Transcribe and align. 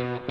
Walk 0.00 0.22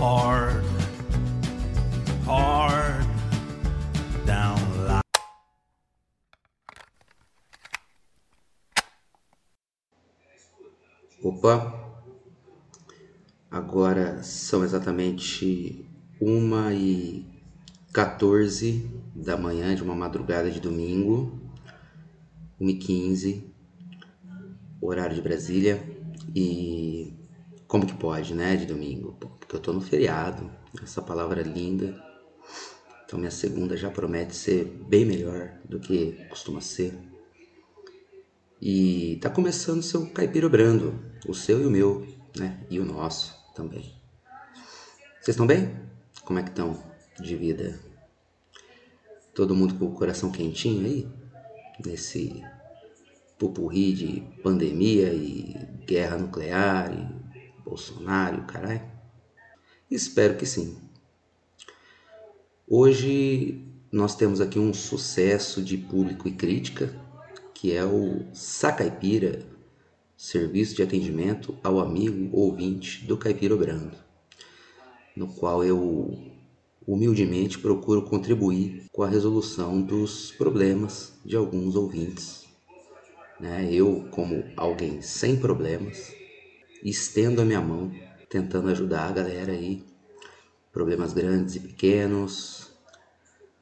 hard, 0.00 0.64
hard 2.26 3.06
down. 4.26 4.58
Opa, 11.22 11.54
agora 13.48 14.20
são 14.24 14.64
exatamente 14.64 15.88
uma 16.20 16.74
e 16.74 17.36
14 17.96 18.95
da 19.16 19.36
manhã 19.36 19.74
de 19.74 19.82
uma 19.82 19.94
madrugada 19.94 20.50
de 20.50 20.60
domingo, 20.60 21.40
1 22.60 22.68
e 22.68 22.74
15 22.74 23.56
horário 24.80 25.14
de 25.14 25.22
Brasília. 25.22 25.82
E 26.34 27.14
como 27.66 27.86
que 27.86 27.94
pode, 27.94 28.34
né, 28.34 28.56
de 28.56 28.66
domingo? 28.66 29.16
Porque 29.18 29.56
eu 29.56 29.60
tô 29.60 29.72
no 29.72 29.80
feriado, 29.80 30.50
essa 30.82 31.02
palavra 31.02 31.42
linda. 31.42 31.94
Então 33.04 33.18
minha 33.18 33.30
segunda 33.30 33.76
já 33.76 33.90
promete 33.90 34.34
ser 34.34 34.64
bem 34.88 35.04
melhor 35.04 35.52
do 35.64 35.78
que 35.78 36.12
costuma 36.28 36.60
ser. 36.60 36.96
E 38.60 39.18
tá 39.20 39.30
começando 39.30 39.82
seu 39.82 40.06
caipira 40.10 40.48
brando, 40.48 40.98
o 41.28 41.34
seu 41.34 41.60
e 41.60 41.66
o 41.66 41.70
meu, 41.70 42.06
né? 42.36 42.66
E 42.70 42.80
o 42.80 42.84
nosso 42.84 43.36
também. 43.54 43.94
Vocês 45.20 45.34
estão 45.34 45.46
bem? 45.46 45.76
Como 46.24 46.38
é 46.38 46.42
que 46.42 46.50
estão 46.50 46.82
de 47.20 47.36
vida? 47.36 47.78
Todo 49.36 49.54
mundo 49.54 49.74
com 49.74 49.84
o 49.84 49.92
coração 49.92 50.32
quentinho 50.32 50.86
aí? 50.86 51.06
Nesse 51.84 52.42
pupurri 53.38 53.92
de 53.92 54.22
pandemia 54.42 55.12
e 55.12 55.54
guerra 55.84 56.16
nuclear 56.16 56.90
e 56.90 57.62
Bolsonaro, 57.62 58.44
caralho? 58.44 58.80
Espero 59.90 60.38
que 60.38 60.46
sim. 60.46 60.78
Hoje 62.66 63.62
nós 63.92 64.16
temos 64.16 64.40
aqui 64.40 64.58
um 64.58 64.72
sucesso 64.72 65.62
de 65.62 65.76
público 65.76 66.26
e 66.26 66.32
crítica, 66.32 66.98
que 67.52 67.74
é 67.74 67.84
o 67.84 68.24
Sacaipira, 68.32 69.46
serviço 70.16 70.74
de 70.74 70.82
atendimento 70.82 71.54
ao 71.62 71.78
amigo 71.78 72.34
ouvinte 72.34 73.04
do 73.04 73.18
Caipira 73.18 73.54
Brando, 73.54 73.98
no 75.14 75.28
qual 75.28 75.62
eu 75.62 76.35
humildemente 76.86 77.58
procuro 77.58 78.02
contribuir 78.02 78.84
com 78.92 79.02
a 79.02 79.08
resolução 79.08 79.82
dos 79.82 80.30
problemas 80.32 81.14
de 81.24 81.34
alguns 81.34 81.74
ouvintes. 81.74 82.46
Né? 83.40 83.68
Eu, 83.72 84.06
como 84.10 84.44
alguém 84.56 85.02
sem 85.02 85.36
problemas, 85.36 86.14
estendo 86.82 87.42
a 87.42 87.44
minha 87.44 87.60
mão 87.60 87.90
tentando 88.28 88.70
ajudar 88.70 89.08
a 89.08 89.12
galera 89.12 89.52
aí 89.52 89.84
problemas 90.72 91.12
grandes 91.12 91.56
e 91.56 91.60
pequenos, 91.60 92.70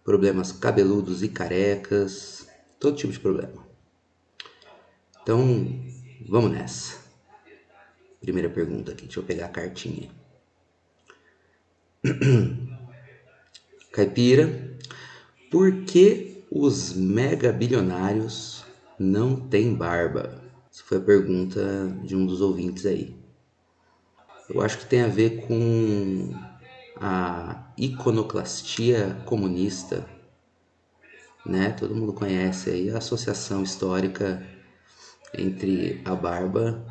problemas 0.03 0.53
cabeludos 0.53 1.22
e 1.22 1.28
carecas, 1.28 2.47
todo 2.78 2.97
tipo 2.97 3.12
de 3.12 3.20
problema. 3.20 3.64
Então, 5.22 5.41
vamos 6.28 6.50
nessa. 6.50 6.98
Primeira 8.20 8.50
pergunta 8.50 8.92
aqui, 8.92 9.05
deixa 9.05 9.20
eu 9.20 9.25
pegar 9.25 9.47
a 9.47 9.50
cartinha. 9.50 10.11
Caipira, 13.95 14.77
por 15.53 15.84
que 15.84 16.45
os 16.50 16.92
mega 16.95 17.53
bilionários 17.53 18.64
não 18.98 19.37
têm 19.37 19.73
barba? 19.73 20.42
Essa 20.69 20.83
foi 20.83 20.99
a 20.99 21.00
pergunta 21.00 21.97
de 22.03 22.16
um 22.16 22.27
dos 22.27 22.41
ouvintes 22.41 22.87
aí. 22.87 23.15
Eu 24.50 24.60
acho 24.60 24.78
que 24.78 24.87
tem 24.87 25.03
a 25.03 25.06
ver 25.06 25.47
com 25.47 26.34
a 26.97 27.72
iconoclastia 27.78 29.16
comunista, 29.27 30.05
né? 31.47 31.71
Todo 31.71 31.94
mundo 31.94 32.12
conhece 32.12 32.71
aí 32.71 32.91
a 32.91 32.99
associação 32.99 33.62
histórica 33.62 34.44
entre 35.38 36.03
a 36.05 36.16
barba 36.16 36.84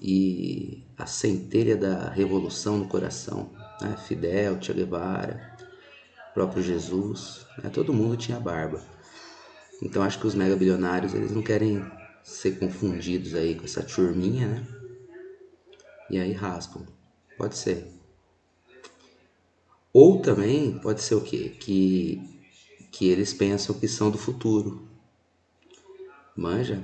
e 0.00 0.82
a 0.96 1.04
centelha 1.04 1.76
da 1.76 2.08
revolução 2.08 2.78
no 2.78 2.88
coração, 2.88 3.50
né? 3.82 3.98
Fidel, 3.98 4.58
Che 4.62 4.72
Guevara, 4.72 5.47
próprio 6.34 6.62
Jesus, 6.62 7.46
né? 7.62 7.70
Todo 7.70 7.92
mundo 7.92 8.16
tinha 8.16 8.38
barba. 8.38 8.82
Então 9.82 10.02
acho 10.02 10.18
que 10.18 10.26
os 10.26 10.34
mega 10.34 10.56
bilionários 10.56 11.14
eles 11.14 11.30
não 11.30 11.42
querem 11.42 11.84
ser 12.22 12.58
confundidos 12.58 13.34
aí 13.34 13.54
com 13.54 13.64
essa 13.64 13.82
turminha, 13.82 14.46
né? 14.46 14.66
E 16.10 16.18
aí 16.18 16.32
raspam. 16.32 16.86
Pode 17.36 17.56
ser. 17.56 17.86
Ou 19.92 20.20
também 20.20 20.78
pode 20.78 21.02
ser 21.02 21.14
o 21.14 21.20
quê? 21.20 21.50
Que, 21.50 22.20
que 22.90 23.08
eles 23.08 23.32
pensam 23.32 23.78
que 23.78 23.88
são 23.88 24.10
do 24.10 24.18
futuro. 24.18 24.86
Manja? 26.36 26.82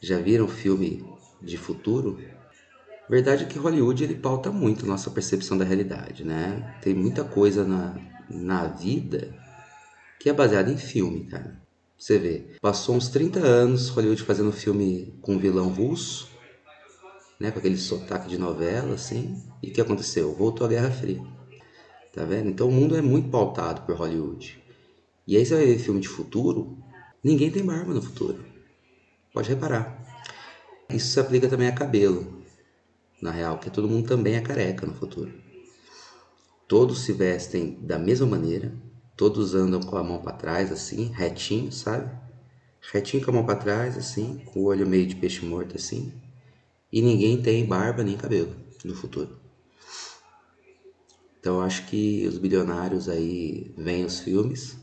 Já 0.00 0.18
viram 0.18 0.48
filme 0.48 1.04
de 1.42 1.56
futuro? 1.56 2.18
Verdade 3.08 3.44
é 3.44 3.46
que 3.46 3.58
Hollywood 3.58 4.04
ele 4.04 4.16
pauta 4.16 4.50
muito 4.50 4.86
nossa 4.86 5.10
percepção 5.10 5.56
da 5.56 5.64
realidade, 5.64 6.24
né? 6.24 6.76
Tem 6.82 6.94
muita 6.94 7.24
coisa 7.24 7.64
na, 7.64 7.96
na 8.28 8.66
vida 8.66 9.34
que 10.20 10.28
é 10.28 10.32
baseada 10.32 10.70
em 10.70 10.76
filme, 10.76 11.24
cara. 11.24 11.58
Você 11.98 12.18
vê, 12.18 12.56
passou 12.60 12.94
uns 12.94 13.08
30 13.08 13.40
anos 13.40 13.88
Hollywood 13.88 14.22
fazendo 14.22 14.52
filme 14.52 15.18
com 15.22 15.34
um 15.34 15.38
vilão 15.38 15.68
russo, 15.68 16.28
né, 17.40 17.50
com 17.50 17.58
aquele 17.58 17.76
sotaque 17.76 18.28
de 18.28 18.36
novela, 18.36 18.94
assim. 18.94 19.42
E 19.62 19.70
o 19.70 19.72
que 19.72 19.80
aconteceu? 19.80 20.34
Voltou 20.34 20.66
a 20.66 20.70
Guerra 20.70 20.90
Fria. 20.90 21.20
Tá 22.12 22.24
vendo? 22.24 22.50
Então 22.50 22.68
o 22.68 22.72
mundo 22.72 22.96
é 22.96 23.02
muito 23.02 23.30
pautado 23.30 23.82
por 23.82 23.96
Hollywood. 23.96 24.62
E 25.26 25.36
aí 25.36 25.44
você 25.44 25.54
vai 25.54 25.66
ver 25.66 25.78
filme 25.78 26.00
de 26.00 26.08
futuro, 26.08 26.78
ninguém 27.22 27.50
tem 27.50 27.64
barba 27.64 27.92
no 27.92 28.02
futuro. 28.02 28.44
Pode 29.32 29.48
reparar. 29.48 30.04
Isso 30.90 31.12
se 31.12 31.20
aplica 31.20 31.48
também 31.48 31.68
a 31.68 31.72
cabelo, 31.72 32.37
na 33.20 33.30
real, 33.30 33.58
que 33.58 33.70
todo 33.70 33.88
mundo 33.88 34.06
também 34.06 34.36
é 34.36 34.40
careca 34.40 34.86
no 34.86 34.94
futuro. 34.94 35.32
Todos 36.66 37.00
se 37.00 37.12
vestem 37.12 37.76
da 37.80 37.98
mesma 37.98 38.26
maneira, 38.26 38.74
todos 39.16 39.54
andam 39.54 39.80
com 39.80 39.96
a 39.96 40.02
mão 40.02 40.18
para 40.18 40.32
trás, 40.32 40.70
assim, 40.70 41.10
retinho, 41.14 41.72
sabe? 41.72 42.12
Retinho 42.92 43.24
com 43.24 43.30
a 43.30 43.34
mão 43.34 43.44
para 43.44 43.56
trás, 43.56 43.96
assim, 43.96 44.38
com 44.46 44.60
o 44.60 44.64
olho 44.64 44.86
meio 44.86 45.06
de 45.06 45.16
peixe 45.16 45.44
morto, 45.44 45.76
assim. 45.76 46.12
E 46.92 47.02
ninguém 47.02 47.36
tem 47.38 47.64
barba 47.64 48.04
nem 48.04 48.16
cabelo 48.16 48.54
no 48.84 48.94
futuro. 48.94 49.30
Então 51.40 51.60
acho 51.60 51.86
que 51.86 52.26
os 52.26 52.38
bilionários 52.38 53.08
aí 53.08 53.72
veem 53.76 54.04
os 54.04 54.20
filmes 54.20 54.78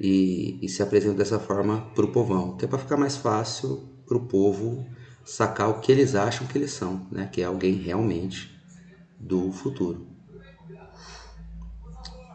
e, 0.00 0.56
e 0.60 0.68
se 0.68 0.82
apresentam 0.82 1.16
dessa 1.16 1.38
forma 1.38 1.80
pro 1.94 2.12
povão, 2.12 2.52
que 2.56 2.64
é 2.64 2.68
para 2.68 2.78
ficar 2.78 2.96
mais 2.96 3.16
fácil 3.16 3.82
pro 4.06 4.20
povo 4.20 4.84
sacar 5.26 5.68
o 5.68 5.80
que 5.80 5.90
eles 5.90 6.14
acham 6.14 6.46
que 6.46 6.56
eles 6.56 6.70
são, 6.70 7.06
né? 7.10 7.28
Que 7.30 7.42
é 7.42 7.44
alguém 7.44 7.74
realmente 7.74 8.56
do 9.18 9.50
futuro. 9.50 10.06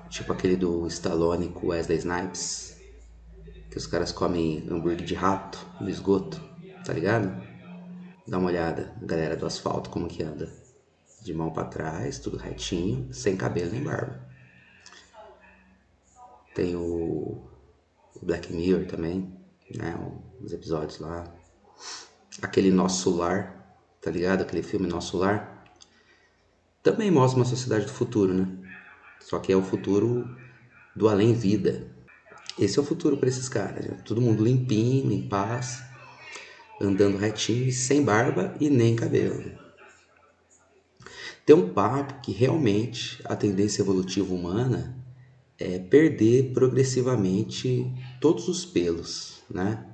Tipo 0.09 0.34
aquele 0.34 0.57
do 0.57 0.85
Stallone 0.88 1.50
com 1.50 1.68
Wesley 1.68 1.97
Snipes, 2.00 2.78
que 3.69 3.78
os 3.78 3.88
caras 3.88 4.12
comem 4.12 4.68
hambúrguer 4.69 5.06
de 5.06 5.16
rato 5.16 5.66
no 5.79 5.90
esgoto, 5.90 6.41
tá 6.85 6.91
ligado? 6.91 7.41
Dá 8.28 8.38
uma 8.38 8.50
olhada, 8.50 8.94
galera 9.02 9.38
do 9.38 9.46
asfalto, 9.46 9.90
como 9.90 10.09
que 10.09 10.22
anda. 10.22 10.52
De 11.22 11.34
mão 11.34 11.52
para 11.52 11.68
trás, 11.68 12.19
tudo 12.19 12.35
retinho, 12.35 13.13
sem 13.13 13.38
cabelo 13.38 13.72
nem 13.72 13.84
barba. 13.84 14.28
Tem 16.53 16.76
o, 16.76 17.41
o 18.16 18.26
Black 18.26 18.52
Mirror 18.52 18.85
também, 18.85 19.34
né? 19.73 19.96
Os 20.41 20.52
episódios 20.52 20.99
lá. 20.99 21.23
Aquele 22.39 22.72
Nosso 22.72 23.16
Lar, 23.16 23.75
tá 23.99 24.11
ligado? 24.11 24.41
Aquele 24.41 24.61
filme 24.61 24.87
Nosso 24.87 25.17
Lar. 25.17 25.66
Também 26.83 27.09
mostra 27.09 27.39
uma 27.39 27.45
sociedade 27.45 27.85
do 27.85 27.91
futuro, 27.91 28.33
né? 28.33 28.47
Só 29.19 29.39
que 29.39 29.51
é 29.51 29.55
o 29.55 29.63
futuro 29.63 30.28
do 30.95 31.07
além-vida. 31.07 31.87
Esse 32.59 32.78
é 32.78 32.81
o 32.81 32.85
futuro 32.85 33.17
para 33.17 33.29
esses 33.29 33.47
caras. 33.47 33.85
Né? 33.85 33.97
Todo 34.05 34.22
mundo 34.22 34.43
limpinho, 34.43 35.11
em 35.11 35.28
paz, 35.28 35.83
andando 36.79 37.17
retinho, 37.17 37.72
sem 37.72 38.03
barba 38.03 38.55
e 38.59 38.69
nem 38.69 38.95
cabelo. 38.95 39.59
Tem 41.45 41.55
um 41.55 41.73
papo 41.73 42.22
que 42.22 42.31
realmente 42.31 43.19
a 43.25 43.35
tendência 43.35 43.81
evolutiva 43.81 44.34
humana 44.34 44.95
é 45.57 45.79
perder 45.79 46.53
progressivamente 46.53 47.91
todos 48.19 48.47
os 48.47 48.66
pelos, 48.66 49.41
né? 49.49 49.85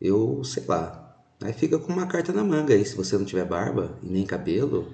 Eu 0.00 0.42
sei 0.44 0.64
lá. 0.66 1.01
Aí 1.44 1.52
fica 1.52 1.78
com 1.78 1.92
uma 1.92 2.06
carta 2.06 2.32
na 2.32 2.44
manga 2.44 2.72
aí, 2.72 2.84
se 2.84 2.96
você 2.96 3.18
não 3.18 3.24
tiver 3.24 3.44
barba 3.44 3.98
e 4.02 4.06
nem 4.06 4.24
cabelo, 4.24 4.92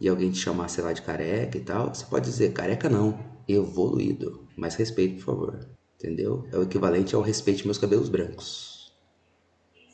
e 0.00 0.08
alguém 0.08 0.30
te 0.30 0.38
chamar, 0.38 0.68
sei 0.68 0.82
lá, 0.82 0.92
de 0.92 1.02
careca 1.02 1.56
e 1.56 1.60
tal, 1.60 1.94
você 1.94 2.04
pode 2.04 2.24
dizer, 2.24 2.52
careca 2.52 2.88
não, 2.88 3.18
evoluído. 3.46 4.46
Mas 4.56 4.74
respeito, 4.74 5.16
por 5.16 5.24
favor. 5.24 5.68
Entendeu? 5.98 6.48
É 6.50 6.56
o 6.56 6.62
equivalente 6.62 7.14
ao 7.14 7.20
respeite 7.20 7.66
meus 7.66 7.78
cabelos 7.78 8.08
brancos. 8.08 8.92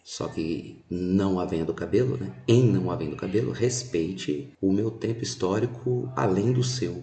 Só 0.04 0.28
que 0.28 0.84
não 0.88 1.40
havendo 1.40 1.74
cabelo, 1.74 2.16
né? 2.16 2.32
Em 2.46 2.64
não 2.64 2.92
havendo 2.92 3.16
cabelo, 3.16 3.50
respeite 3.50 4.52
o 4.60 4.72
meu 4.72 4.88
tempo 4.88 5.24
histórico 5.24 6.08
além 6.14 6.52
do 6.52 6.62
seu. 6.62 7.02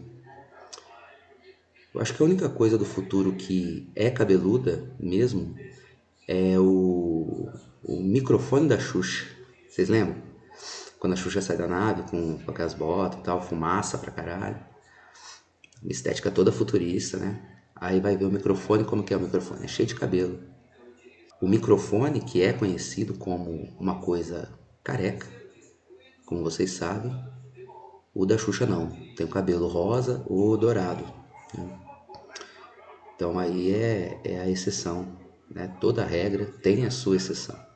Eu 1.94 2.02
acho 2.02 2.16
que 2.16 2.24
a 2.24 2.26
única 2.26 2.48
coisa 2.48 2.78
do 2.78 2.86
futuro 2.86 3.34
que 3.34 3.90
é 3.94 4.10
cabeluda 4.10 4.90
mesmo 4.98 5.54
é 6.28 6.58
o, 6.58 7.50
o 7.84 8.02
microfone 8.02 8.68
da 8.68 8.80
Xuxa. 8.80 9.26
Vocês 9.68 9.90
lembram? 9.90 10.16
Quando 11.00 11.14
a 11.14 11.16
Xuxa 11.18 11.42
sai 11.42 11.58
da 11.58 11.68
nave 11.68 12.04
com, 12.04 12.38
com 12.40 12.52
aquelas 12.52 12.74
botas 12.74 13.20
e 13.20 13.24
tal, 13.24 13.42
fumaça 13.42 13.98
pra 13.98 14.12
caralho. 14.12 14.58
Uma 15.82 15.92
estética 15.92 16.32
toda 16.32 16.52
futurista, 16.52 17.18
né? 17.18 17.42
Aí 17.76 18.00
vai 18.00 18.16
ver 18.16 18.26
o 18.26 18.32
microfone, 18.32 18.86
como 18.86 19.04
que 19.04 19.14
é 19.14 19.18
o 19.18 19.20
microfone? 19.20 19.66
É 19.66 19.68
cheio 19.68 19.88
de 19.88 19.96
cabelo. 19.96 20.40
O 21.42 21.48
microfone, 21.48 22.22
que 22.22 22.42
é 22.42 22.54
conhecido 22.54 23.16
como 23.16 23.76
uma 23.78 24.00
coisa 24.00 24.50
careca, 24.82 25.28
como 26.26 26.42
vocês 26.42 26.72
sabem, 26.72 27.14
o 28.14 28.26
da 28.26 28.38
Xuxa 28.38 28.66
não. 28.66 28.90
Tem 29.18 29.26
o 29.26 29.30
cabelo 29.30 29.68
rosa 29.68 30.24
ou 30.26 30.56
dourado. 30.56 31.04
Né? 31.58 31.80
Então 33.16 33.38
aí 33.38 33.74
é, 33.74 34.22
é 34.24 34.40
a 34.40 34.50
exceção. 34.50 35.18
Né? 35.50 35.68
Toda 35.82 36.06
regra 36.06 36.46
tem 36.46 36.86
a 36.86 36.92
sua 36.92 37.18
exceção. 37.18 37.73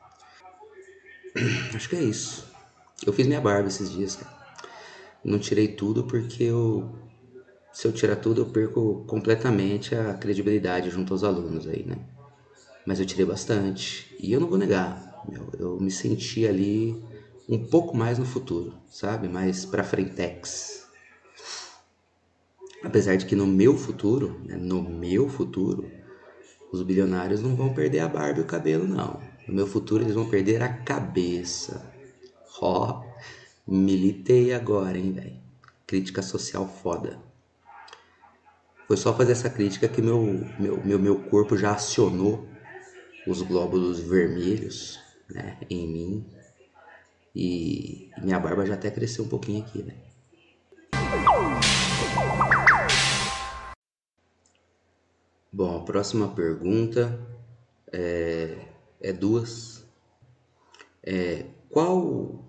Acho 1.74 1.88
que 1.88 1.96
é 1.96 2.02
isso. 2.02 2.46
Eu 3.06 3.12
fiz 3.12 3.26
minha 3.26 3.40
barba 3.40 3.68
esses 3.68 3.90
dias, 3.90 4.16
cara. 4.16 4.36
Não 5.24 5.38
tirei 5.38 5.68
tudo 5.68 6.04
porque 6.04 6.44
eu. 6.44 6.88
Se 7.72 7.86
eu 7.86 7.92
tirar 7.92 8.16
tudo, 8.16 8.40
eu 8.40 8.46
perco 8.46 9.04
completamente 9.06 9.94
a 9.94 10.14
credibilidade 10.14 10.90
junto 10.90 11.12
aos 11.12 11.22
alunos 11.22 11.66
aí, 11.66 11.84
né? 11.84 11.96
Mas 12.86 12.98
eu 12.98 13.06
tirei 13.06 13.24
bastante. 13.24 14.14
E 14.18 14.32
eu 14.32 14.40
não 14.40 14.48
vou 14.48 14.58
negar, 14.58 15.22
meu, 15.28 15.48
eu 15.58 15.78
me 15.78 15.90
senti 15.90 16.46
ali 16.46 16.96
um 17.48 17.58
pouco 17.58 17.96
mais 17.96 18.18
no 18.18 18.24
futuro, 18.24 18.74
sabe? 18.90 19.28
Mais 19.28 19.64
pra 19.64 19.84
frentex. 19.84 20.86
Apesar 22.82 23.16
de 23.16 23.26
que 23.26 23.36
no 23.36 23.46
meu 23.46 23.76
futuro, 23.76 24.40
né? 24.44 24.56
no 24.56 24.82
meu 24.82 25.28
futuro, 25.28 25.88
os 26.72 26.82
bilionários 26.82 27.42
não 27.42 27.54
vão 27.54 27.72
perder 27.72 28.00
a 28.00 28.08
barba 28.08 28.40
e 28.40 28.42
o 28.42 28.46
cabelo, 28.46 28.86
não. 28.86 29.20
No 29.48 29.54
meu 29.54 29.66
futuro, 29.66 30.04
eles 30.04 30.14
vão 30.14 30.28
perder 30.28 30.62
a 30.62 30.68
cabeça. 30.68 31.90
Ó, 32.60 33.02
militei 33.66 34.52
agora, 34.52 34.98
hein, 34.98 35.12
velho. 35.12 35.36
Crítica 35.86 36.20
social 36.20 36.68
foda. 36.68 37.18
Foi 38.86 38.96
só 38.96 39.14
fazer 39.14 39.32
essa 39.32 39.48
crítica 39.48 39.88
que 39.88 40.02
meu, 40.02 40.22
meu, 40.58 40.84
meu, 40.84 40.98
meu 40.98 41.18
corpo 41.24 41.56
já 41.56 41.72
acionou 41.72 42.46
os 43.26 43.40
glóbulos 43.40 44.00
vermelhos 44.00 45.00
né, 45.30 45.56
em 45.70 45.86
mim. 45.86 46.26
E 47.34 48.10
minha 48.20 48.38
barba 48.38 48.66
já 48.66 48.74
até 48.74 48.90
cresceu 48.90 49.24
um 49.24 49.28
pouquinho 49.28 49.64
aqui, 49.64 49.82
né? 49.82 49.94
Bom, 55.50 55.78
a 55.78 55.84
próxima 55.84 56.28
pergunta 56.28 57.18
é, 57.90 58.67
é 59.08 59.12
duas. 59.12 59.84
É, 61.02 61.46
qual 61.68 62.44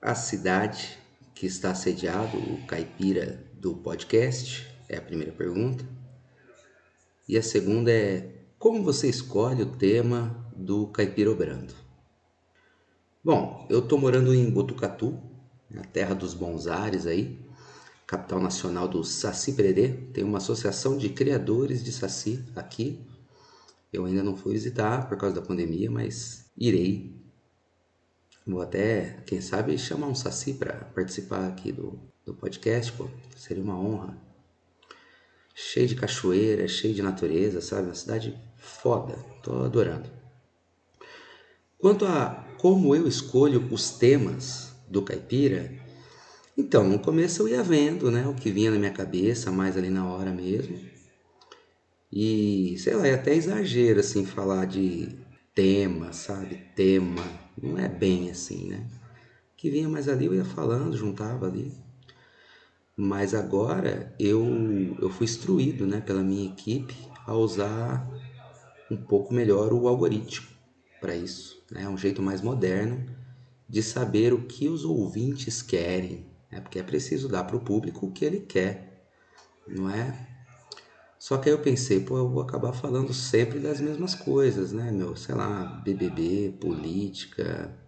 a 0.00 0.14
cidade 0.14 0.98
que 1.34 1.46
está 1.46 1.74
sediado 1.74 2.36
o 2.36 2.66
caipira 2.66 3.44
do 3.54 3.74
podcast? 3.74 4.66
É 4.88 4.96
a 4.96 5.02
primeira 5.02 5.32
pergunta. 5.32 5.84
E 7.28 7.36
a 7.36 7.42
segunda 7.42 7.90
é 7.90 8.32
como 8.58 8.82
você 8.82 9.08
escolhe 9.08 9.62
o 9.62 9.76
tema 9.76 10.46
do 10.54 10.86
caipira 10.88 11.30
obrando? 11.30 11.74
Bom, 13.22 13.66
eu 13.70 13.80
estou 13.80 13.98
morando 13.98 14.34
em 14.34 14.50
Botucatu, 14.50 15.18
na 15.70 15.82
terra 15.82 16.14
dos 16.14 16.34
bons 16.34 16.66
ares 16.66 17.06
aí 17.06 17.38
capital 18.10 18.40
nacional 18.40 18.88
do 18.88 19.04
Saci 19.04 19.52
Pererê. 19.52 19.90
Tem 20.12 20.24
uma 20.24 20.38
associação 20.38 20.98
de 20.98 21.10
criadores 21.10 21.84
de 21.84 21.92
Saci 21.92 22.44
aqui. 22.56 22.98
Eu 23.92 24.04
ainda 24.04 24.22
não 24.22 24.36
fui 24.36 24.52
visitar 24.52 25.08
por 25.08 25.16
causa 25.16 25.40
da 25.40 25.46
pandemia, 25.46 25.90
mas 25.90 26.50
irei. 26.56 27.14
Vou 28.46 28.60
até, 28.60 29.22
quem 29.26 29.40
sabe, 29.40 29.76
chamar 29.76 30.06
um 30.06 30.14
Saci 30.14 30.54
para 30.54 30.72
participar 30.94 31.46
aqui 31.46 31.72
do, 31.72 31.98
do 32.24 32.34
podcast, 32.34 32.92
pô. 32.92 33.08
Seria 33.36 33.62
uma 33.62 33.78
honra. 33.78 34.16
Cheio 35.54 35.86
de 35.86 35.96
cachoeira, 35.96 36.66
cheio 36.68 36.94
de 36.94 37.02
natureza, 37.02 37.60
sabe? 37.60 37.88
Uma 37.88 37.94
cidade 37.94 38.38
foda. 38.56 39.14
Tô 39.42 39.64
adorando. 39.64 40.08
Quanto 41.78 42.04
a 42.06 42.46
como 42.58 42.94
eu 42.94 43.08
escolho 43.08 43.68
os 43.72 43.90
temas 43.90 44.72
do 44.88 45.02
caipira, 45.02 45.80
então, 46.60 46.86
no 46.86 46.98
começo 46.98 47.42
eu 47.42 47.48
ia 47.48 47.62
vendo, 47.62 48.10
né, 48.10 48.26
o 48.26 48.34
que 48.34 48.50
vinha 48.50 48.70
na 48.70 48.78
minha 48.78 48.92
cabeça, 48.92 49.50
mais 49.50 49.78
ali 49.78 49.88
na 49.88 50.06
hora 50.06 50.30
mesmo. 50.30 50.78
E, 52.12 52.76
sei 52.78 52.94
lá, 52.94 53.06
é 53.06 53.14
até 53.14 53.34
exagero, 53.34 54.00
assim, 54.00 54.24
falar 54.24 54.66
de 54.66 55.16
tema, 55.54 56.12
sabe? 56.12 56.56
Tema. 56.74 57.22
Não 57.60 57.78
é 57.78 57.88
bem 57.88 58.30
assim, 58.30 58.66
né? 58.68 58.86
Que 59.56 59.70
vinha 59.70 59.88
mais 59.88 60.08
ali 60.08 60.26
eu 60.26 60.34
ia 60.34 60.44
falando, 60.44 60.96
juntava 60.96 61.46
ali. 61.46 61.72
Mas 62.96 63.32
agora 63.32 64.12
eu, 64.18 64.44
eu 65.00 65.08
fui 65.08 65.24
instruído, 65.24 65.86
né, 65.86 66.00
pela 66.00 66.22
minha 66.22 66.46
equipe 66.46 66.94
a 67.26 67.34
usar 67.34 68.06
um 68.90 68.96
pouco 68.96 69.32
melhor 69.32 69.72
o 69.72 69.86
algoritmo 69.86 70.48
para 71.00 71.14
isso. 71.14 71.62
É 71.72 71.80
né? 71.80 71.88
um 71.88 71.96
jeito 71.96 72.20
mais 72.20 72.40
moderno 72.40 73.06
de 73.68 73.82
saber 73.82 74.34
o 74.34 74.46
que 74.46 74.68
os 74.68 74.84
ouvintes 74.84 75.62
querem, 75.62 76.26
né? 76.50 76.60
porque 76.60 76.78
é 76.78 76.82
preciso 76.82 77.28
dar 77.28 77.44
para 77.44 77.56
o 77.56 77.60
público 77.60 78.06
o 78.06 78.12
que 78.12 78.24
ele 78.24 78.40
quer, 78.40 79.06
não 79.66 79.88
é? 79.88 80.29
Só 81.20 81.36
que 81.36 81.50
aí 81.50 81.54
eu 81.54 81.60
pensei, 81.60 82.00
pô, 82.00 82.16
eu 82.16 82.30
vou 82.30 82.40
acabar 82.42 82.72
falando 82.72 83.12
sempre 83.12 83.60
das 83.60 83.78
mesmas 83.78 84.14
coisas, 84.14 84.72
né, 84.72 84.90
meu? 84.90 85.14
Sei 85.14 85.34
lá, 85.34 85.64
BBB, 85.84 86.56
política, 86.58 87.78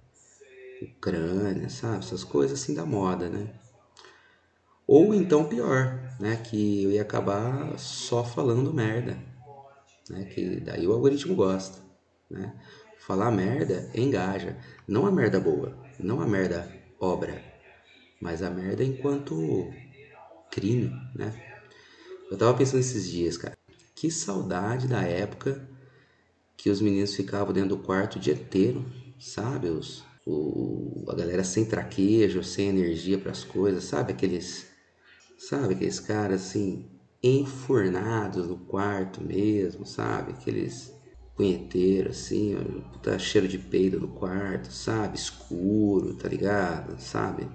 Ucrânia, 0.82 1.70
sabe? 1.70 2.00
Essas 2.00 2.24
coisas 2.24 2.60
assim 2.60 2.74
da 2.74 2.84
moda, 2.84 3.30
né? 3.30 3.48
Ou 4.86 5.14
então 5.14 5.48
pior, 5.48 5.98
né? 6.20 6.36
Que 6.36 6.82
eu 6.84 6.90
ia 6.92 7.00
acabar 7.00 7.78
só 7.78 8.22
falando 8.22 8.70
merda, 8.70 9.18
né? 10.10 10.26
Que 10.26 10.60
daí 10.60 10.86
o 10.86 10.92
algoritmo 10.92 11.34
gosta, 11.34 11.78
né? 12.28 12.54
Falar 12.98 13.30
merda 13.30 13.90
engaja. 13.94 14.58
Não 14.86 15.06
a 15.06 15.10
merda 15.10 15.40
boa, 15.40 15.74
não 15.98 16.20
a 16.20 16.26
merda 16.26 16.70
obra, 17.00 17.42
mas 18.20 18.42
a 18.42 18.50
merda 18.50 18.84
enquanto 18.84 19.70
crime, 20.50 20.90
né? 21.14 21.51
Eu 22.32 22.38
tava 22.38 22.56
pensando 22.56 22.80
esses 22.80 23.10
dias, 23.10 23.36
cara. 23.36 23.54
Que 23.94 24.10
saudade 24.10 24.88
da 24.88 25.02
época 25.02 25.68
que 26.56 26.70
os 26.70 26.80
meninos 26.80 27.14
ficavam 27.14 27.52
dentro 27.52 27.76
do 27.76 27.82
quarto 27.82 28.16
o 28.16 28.18
dia 28.18 28.32
inteiro, 28.32 28.90
sabe? 29.20 29.68
Os, 29.68 30.02
o, 30.26 31.04
a 31.10 31.14
galera 31.14 31.44
sem 31.44 31.66
traquejo, 31.66 32.42
sem 32.42 32.68
energia 32.68 33.18
para 33.18 33.32
as 33.32 33.44
coisas, 33.44 33.84
sabe? 33.84 34.12
Aqueles, 34.14 34.66
sabe? 35.36 35.74
Aqueles 35.74 36.00
caras 36.00 36.40
assim, 36.40 36.90
enfurnados 37.22 38.48
no 38.48 38.56
quarto 38.56 39.22
mesmo, 39.22 39.84
sabe? 39.84 40.32
Aqueles 40.32 40.90
punheteiros 41.36 42.16
assim, 42.16 42.56
puta 42.94 43.18
cheiro 43.18 43.46
de 43.46 43.58
peido 43.58 44.00
no 44.00 44.08
quarto, 44.08 44.72
sabe? 44.72 45.18
Escuro, 45.18 46.14
tá 46.14 46.30
ligado? 46.30 46.98
Sabe? 46.98 47.46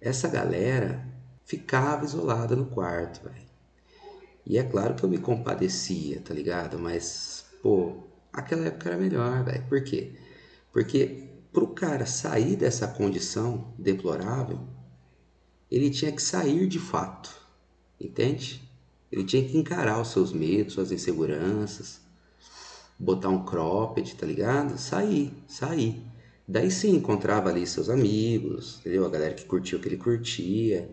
essa 0.00 0.28
galera 0.28 1.06
ficava 1.44 2.06
isolada 2.06 2.56
no 2.56 2.64
quarto, 2.64 3.22
velho. 3.22 3.51
E 4.44 4.58
é 4.58 4.62
claro 4.62 4.94
que 4.94 5.04
eu 5.04 5.08
me 5.08 5.18
compadecia, 5.18 6.20
tá 6.20 6.34
ligado? 6.34 6.78
Mas, 6.78 7.44
pô, 7.62 8.04
aquela 8.32 8.66
época 8.66 8.90
era 8.90 8.98
melhor, 8.98 9.44
velho. 9.44 9.64
Por 9.68 9.82
quê? 9.84 10.12
Porque 10.72 11.28
pro 11.52 11.68
cara 11.68 12.06
sair 12.06 12.56
dessa 12.56 12.88
condição 12.88 13.72
deplorável, 13.78 14.60
ele 15.70 15.90
tinha 15.90 16.12
que 16.12 16.22
sair 16.22 16.66
de 16.66 16.78
fato, 16.78 17.30
entende? 18.00 18.68
Ele 19.10 19.24
tinha 19.24 19.44
que 19.46 19.56
encarar 19.56 20.00
os 20.00 20.08
seus 20.08 20.32
medos, 20.32 20.72
suas 20.72 20.90
inseguranças, 20.90 22.00
botar 22.98 23.28
um 23.28 23.44
cropped, 23.44 24.16
tá 24.16 24.26
ligado? 24.26 24.78
Sair, 24.78 25.32
sair. 25.46 26.02
Daí 26.48 26.70
sim 26.70 26.96
encontrava 26.96 27.48
ali 27.48 27.66
seus 27.66 27.88
amigos, 27.88 28.78
entendeu? 28.80 29.04
A 29.04 29.10
galera 29.10 29.34
que 29.34 29.44
curtia 29.44 29.78
o 29.78 29.80
que 29.80 29.88
ele 29.88 29.96
curtia. 29.96 30.90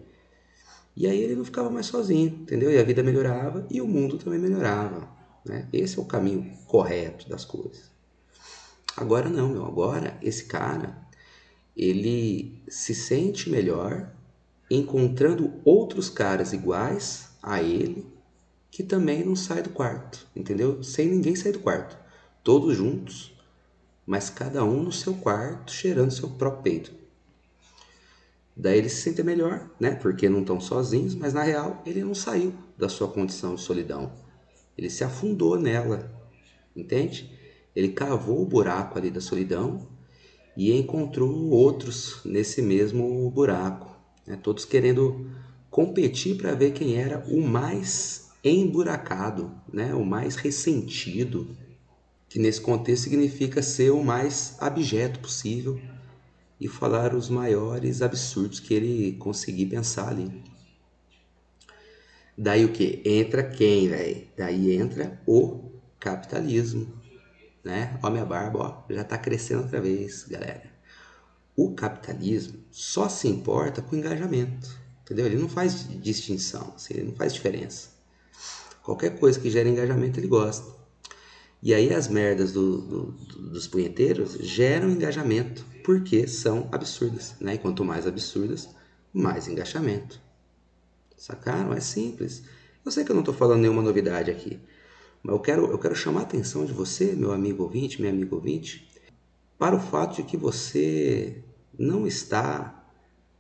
E 1.00 1.08
aí 1.08 1.22
ele 1.22 1.34
não 1.34 1.46
ficava 1.46 1.70
mais 1.70 1.86
sozinho, 1.86 2.28
entendeu? 2.42 2.70
E 2.70 2.78
a 2.78 2.84
vida 2.84 3.02
melhorava 3.02 3.66
e 3.72 3.80
o 3.80 3.88
mundo 3.88 4.18
também 4.18 4.38
melhorava. 4.38 5.08
Né? 5.46 5.66
Esse 5.72 5.98
é 5.98 6.02
o 6.02 6.06
caminho 6.06 6.52
correto 6.68 7.30
das 7.30 7.46
coisas. 7.46 7.90
Agora 8.98 9.30
não, 9.30 9.48
meu. 9.48 9.66
Agora 9.66 10.18
esse 10.22 10.44
cara, 10.44 10.98
ele 11.74 12.62
se 12.68 12.94
sente 12.94 13.50
melhor 13.50 14.12
encontrando 14.70 15.54
outros 15.64 16.10
caras 16.10 16.52
iguais 16.52 17.30
a 17.42 17.64
ele, 17.64 18.06
que 18.70 18.84
também 18.84 19.24
não 19.24 19.38
sai 19.38 19.64
do 19.64 19.70
quarto, 19.70 20.28
entendeu? 20.36 20.84
Sem 20.84 21.08
ninguém 21.08 21.34
sair 21.34 21.54
do 21.54 21.60
quarto. 21.60 21.98
Todos 22.44 22.76
juntos, 22.76 23.34
mas 24.06 24.30
cada 24.30 24.66
um 24.66 24.84
no 24.84 24.92
seu 24.92 25.14
quarto, 25.14 25.72
cheirando 25.72 26.12
seu 26.12 26.30
próprio 26.32 26.62
peito. 26.62 26.99
Daí 28.60 28.78
eles 28.78 28.92
se 28.92 29.04
sentem 29.04 29.24
melhor, 29.24 29.72
né? 29.80 29.92
Porque 29.96 30.28
não 30.28 30.42
estão 30.42 30.60
sozinhos, 30.60 31.16
mas 31.16 31.34
na 31.34 31.44
real 31.44 31.82
ele 31.86 32.04
não 32.04 32.14
saiu 32.14 32.54
da 32.78 32.90
sua 32.90 33.08
condição 33.08 33.56
de 33.56 33.62
solidão. 33.62 34.12
Ele 34.78 34.90
se 34.90 35.02
afundou 35.02 35.58
nela, 35.58 36.12
entende? 36.76 37.32
Ele 37.74 37.88
cavou 37.88 38.42
o 38.42 38.46
buraco 38.46 38.98
ali 38.98 39.10
da 39.10 39.22
solidão 39.22 39.88
e 40.58 40.74
encontrou 40.74 41.50
outros 41.52 42.20
nesse 42.26 42.62
mesmo 42.62 43.32
buraco, 43.32 43.98
né? 44.28 44.36
todos 44.36 44.66
querendo 44.66 45.32
competir 45.70 46.36
para 46.36 46.54
ver 46.54 46.74
quem 46.74 46.98
era 46.98 47.24
o 47.30 47.42
mais 47.42 48.30
emburacado, 48.44 49.54
né? 49.72 49.94
o 49.94 50.06
mais 50.06 50.36
ressentido, 50.36 51.56
que 52.28 52.38
nesse 52.38 52.60
contexto 52.60 53.04
significa 53.04 53.62
ser 53.62 53.92
o 53.92 54.04
mais 54.04 54.58
abjeto 54.60 55.22
possível 55.22 55.80
e 56.60 56.68
falar 56.68 57.16
os 57.16 57.30
maiores 57.30 58.02
absurdos 58.02 58.60
que 58.60 58.74
ele 58.74 59.14
conseguir 59.14 59.68
pensar 59.68 60.10
ali. 60.10 60.44
Daí 62.38 62.66
o 62.66 62.72
que? 62.72 63.02
Entra 63.06 63.44
quem, 63.44 63.88
velho? 63.90 64.28
Daí 64.38 64.76
entra 64.76 65.22
o 65.26 65.72
capitalismo 66.00 67.00
né? 67.64 68.00
Ó, 68.02 68.10
minha 68.10 68.26
barba, 68.26 68.60
ó, 68.60 68.94
já 68.94 69.02
está 69.02 69.18
crescendo 69.18 69.64
outra 69.64 69.82
vez, 69.82 70.26
galera. 70.28 70.64
O 71.56 71.74
capitalismo 71.74 72.60
só 72.72 73.10
se 73.10 73.28
importa 73.28 73.82
com 73.82 73.96
engajamento, 73.96 74.70
entendeu? 75.04 75.26
Ele 75.26 75.38
não 75.38 75.50
faz 75.50 75.88
distinção, 76.02 76.74
assim, 76.76 76.96
ele 76.96 77.08
não 77.08 77.16
faz 77.16 77.34
diferença. 77.34 77.90
Qualquer 78.82 79.20
coisa 79.20 79.40
que 79.40 79.50
gere 79.50 79.70
engajamento, 79.70 80.20
ele 80.20 80.28
gosta. 80.28 80.80
E 81.62 81.74
aí 81.74 81.94
as 81.94 82.08
merdas 82.08 82.54
do, 82.54 82.82
do, 82.82 83.12
do, 83.12 83.50
dos 83.50 83.68
punheteiros 83.68 84.34
geram 84.40 84.90
engajamento, 84.90 85.66
porque 85.90 86.28
são 86.28 86.70
absurdas, 86.72 87.36
né? 87.42 87.56
E 87.56 87.58
quanto 87.58 87.84
mais 87.84 88.06
absurdas, 88.06 88.70
mais 89.12 89.48
engajamento. 89.48 90.22
Sacaram? 91.18 91.74
É 91.74 91.80
simples. 91.80 92.44
Eu 92.86 92.92
sei 92.92 93.04
que 93.04 93.10
eu 93.10 93.16
não 93.16 93.24
estou 93.24 93.34
falando 93.34 93.62
nenhuma 93.62 93.82
novidade 93.82 94.30
aqui, 94.30 94.60
mas 95.24 95.34
eu 95.34 95.40
quero, 95.40 95.66
eu 95.66 95.80
quero 95.80 95.96
chamar 95.96 96.20
a 96.20 96.24
atenção 96.26 96.64
de 96.64 96.74
você, 96.74 97.14
meu 97.14 97.32
amigo 97.32 97.64
ouvinte, 97.64 98.00
minha 98.00 98.14
amiga 98.14 98.36
ouvinte, 98.36 98.88
para 99.58 99.76
o 99.76 99.80
fato 99.80 100.18
de 100.18 100.22
que 100.22 100.38
você 100.38 101.44
não 101.76 102.06
está 102.06 102.86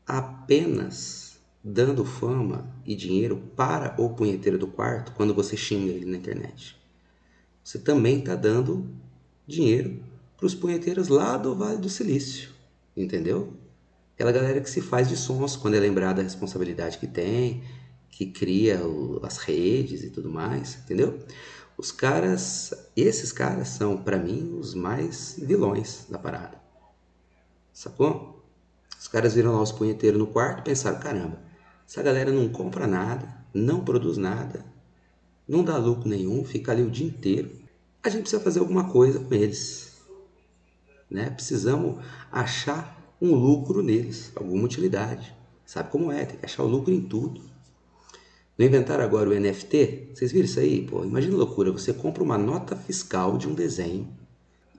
apenas 0.03 1.38
dando 1.63 2.03
fama 2.03 2.68
e 2.84 2.96
dinheiro 2.96 3.38
para 3.56 3.94
o 4.01 4.10
punheteiro 4.10 4.58
do 4.58 4.65
quarto 4.65 5.12
quando 5.12 5.36
você 5.36 5.56
xinga 5.56 5.91
ele 5.91 6.06
na 6.08 6.18
internet. 6.18 6.75
Você 7.63 7.77
também 7.77 8.18
está 8.18 8.36
dando 8.36 8.89
dinheiro 9.46 10.09
para 10.39 10.48
os 10.48 10.55
punheteiros 10.55 11.10
lá 11.10 11.36
do 11.36 11.53
Vale 11.53 11.77
do 11.77 11.89
Silício, 11.89 12.51
entendeu? 12.96 13.53
Aquela 14.15 14.31
galera 14.31 14.62
que 14.62 14.69
se 14.69 14.79
faz 14.81 15.10
de 15.10 15.17
sons 15.17 15.58
quando 15.58 15.75
é 15.75 15.79
lembrar 15.79 16.13
da 16.13 16.22
responsabilidade 16.22 16.98
que 16.98 17.08
tem, 17.08 17.62
que 18.10 18.27
cria 18.27 18.79
as 19.22 19.38
redes 19.38 20.01
e 20.01 20.10
tudo 20.10 20.29
mais, 20.29 20.77
entendeu? 20.84 21.19
Os 21.77 21.91
caras, 21.91 22.74
esses 22.96 23.34
caras 23.34 23.67
são 23.67 23.98
para 23.98 24.17
mim 24.17 24.58
os 24.58 24.74
mais 24.74 25.36
vilões 25.38 26.05
da 26.10 26.17
parada. 26.17 26.58
Sacou? 27.74 28.46
Os 28.98 29.08
caras 29.08 29.34
viram 29.34 29.53
lá 29.53 29.62
os 29.62 29.72
punheteiros 29.72 30.19
no 30.19 30.27
quarto 30.27 30.60
e 30.60 30.63
pensaram: 30.63 31.00
caramba, 31.00 31.41
essa 31.88 32.01
galera 32.01 32.31
não 32.31 32.48
compra 32.50 32.88
nada, 32.88 33.46
não 33.53 33.84
produz 33.84 34.17
nada, 34.17 34.65
não 35.48 35.63
dá 35.63 35.77
lucro 35.77 36.08
nenhum, 36.08 36.43
fica 36.46 36.72
ali 36.72 36.81
o 36.81 36.91
dia 36.91 37.08
inteiro. 37.08 37.51
A 38.03 38.10
gente 38.10 38.22
precisa 38.22 38.41
fazer 38.41 38.60
alguma 38.60 38.89
coisa 38.89 39.19
com 39.19 39.34
eles. 39.34 39.88
Né? 41.10 41.30
Precisamos 41.30 42.04
achar 42.32 43.16
um 43.22 43.34
lucro 43.34 43.82
neles, 43.82 44.32
alguma 44.36 44.63
utilidade. 44.63 45.36
Sabe 45.66 45.92
como 45.92 46.12
é? 46.12 46.25
Tem 46.25 46.38
que 46.38 46.46
achar 46.46 46.63
o 46.63 46.68
lucro 46.68 46.94
em 46.94 47.01
tudo. 47.01 47.42
Não 48.58 48.66
inventaram 48.66 49.04
agora 49.04 49.30
o 49.30 49.39
NFT? 49.39 50.12
Vocês 50.13 50.32
viram 50.32 50.46
isso 50.46 50.60
aí? 50.60 50.86
Pô, 50.86 51.04
imagina 51.04 51.34
a 51.36 51.38
loucura. 51.38 51.72
Você 51.72 51.94
compra 51.94 52.22
uma 52.22 52.38
nota 52.38 52.75
fiscal 52.75 53.38
de 53.38 53.48
um 53.48 53.54
desenho 53.54 54.08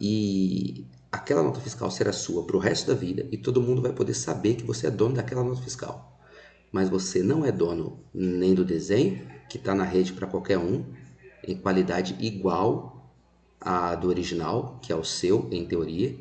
e 0.01 0.85
aquela 1.11 1.43
nota 1.43 1.61
fiscal 1.61 1.91
será 1.91 2.13
sua 2.13 2.45
para 2.45 2.57
o 2.57 2.61
resto 2.61 2.89
da 2.89 2.95
vida 2.95 3.27
e 3.31 3.37
todo 3.37 3.61
mundo 3.61 3.81
vai 3.81 3.93
poder 3.93 4.15
saber 4.15 4.55
que 4.55 4.65
você 4.65 4.87
é 4.87 4.91
dono 4.91 5.15
daquela 5.15 5.43
nota 5.43 5.63
fiscal. 5.63 6.19
Mas 6.71 6.89
você 6.89 7.23
não 7.23 7.45
é 7.45 7.51
dono 7.51 8.01
nem 8.13 8.55
do 8.55 8.65
desenho, 8.65 9.27
que 9.49 9.57
está 9.57 9.75
na 9.75 9.85
rede 9.85 10.13
para 10.13 10.27
qualquer 10.27 10.59
um, 10.59 10.85
em 11.47 11.57
qualidade 11.57 12.17
igual 12.21 13.00
à 13.61 13.95
do 13.95 14.09
original, 14.09 14.79
que 14.81 14.93
é 14.93 14.97
o 14.97 15.05
seu, 15.05 15.49
em 15.51 15.65
teoria. 15.67 16.17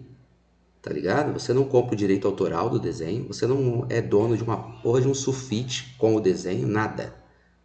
Tá 0.82 0.92
ligado? 0.94 1.34
Você 1.34 1.54
não 1.54 1.66
compra 1.66 1.94
o 1.94 1.98
direito 1.98 2.28
autoral 2.28 2.70
do 2.70 2.80
desenho, 2.80 3.28
você 3.28 3.46
não 3.46 3.86
é 3.90 4.02
dono 4.02 4.38
de 4.38 4.44
uma 4.44 4.82
porra 4.82 5.02
de 5.02 5.08
um 5.08 5.14
sulfite 5.14 5.96
com 5.98 6.16
o 6.16 6.22
desenho, 6.22 6.68
nada. 6.68 7.14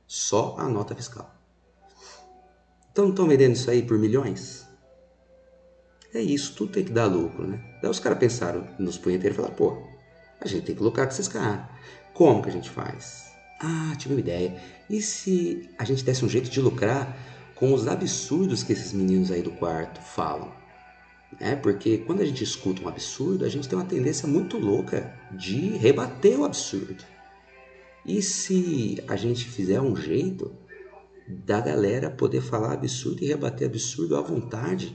Só 0.07 0.57
a 0.59 0.69
nota 0.69 0.95
fiscal. 0.95 1.33
Então 2.91 3.11
estão 3.11 3.27
vendendo 3.27 3.55
isso 3.55 3.71
aí 3.71 3.83
por 3.83 3.99
milhões? 3.99 4.67
É 6.13 6.21
isso, 6.21 6.55
tudo 6.55 6.73
tem 6.73 6.85
que 6.85 6.93
dar 6.93 7.07
lucro, 7.07 7.47
né? 7.47 7.79
Daí 7.83 7.91
os 7.91 7.99
caras 7.99 8.19
pensaram 8.19 8.69
nos 8.79 8.97
punheteiros 8.97 9.37
e 9.37 9.41
falaram, 9.41 9.57
pô, 9.57 9.83
a 10.41 10.47
gente 10.47 10.67
tem 10.67 10.75
que 10.77 10.83
lucrar 10.83 11.07
com 11.07 11.13
esses 11.13 11.27
caras. 11.27 11.67
Como 12.13 12.43
que 12.43 12.49
a 12.49 12.53
gente 12.53 12.71
faz? 12.71 13.33
Ah, 13.61 13.93
tive 13.97 14.15
uma 14.15 14.21
ideia. 14.21 14.57
E 14.89 15.01
se 15.03 15.69
a 15.77 15.85
gente 15.85 16.05
desse 16.05 16.25
um 16.25 16.29
jeito 16.29 16.51
de 16.51 16.61
lucrar 16.61 17.17
com 17.55 17.73
os 17.73 17.87
absurdos 17.87 18.63
que 18.63 18.73
esses 18.73 18.93
meninos 18.93 19.31
aí 19.31 19.43
do 19.43 19.53
quarto 19.53 20.01
falam? 20.01 20.53
É, 21.41 21.57
porque 21.57 21.99
quando 21.99 22.21
a 22.21 22.25
gente 22.25 22.45
escuta 22.45 22.83
um 22.83 22.89
absurdo, 22.89 23.45
a 23.45 23.49
gente 23.49 23.69
tem 23.69 23.79
uma 23.79 23.85
tendência 23.85 24.29
muito 24.29 24.59
louca 24.59 25.19
de 25.33 25.77
rebater 25.77 26.39
o 26.39 26.45
absurdo. 26.45 27.05
E 28.07 28.23
se 28.23 29.03
a 29.09 29.17
gente 29.17 29.47
fizer 29.49 29.81
um 29.81 29.97
jeito 29.97 30.53
da 31.27 31.61
galera 31.61 32.11
poder 32.11 32.43
falar 32.43 32.73
absurdo 32.73 33.23
e 33.23 33.27
rebater 33.27 33.67
absurdo 33.67 34.17
à 34.17 34.21
vontade, 34.21 34.95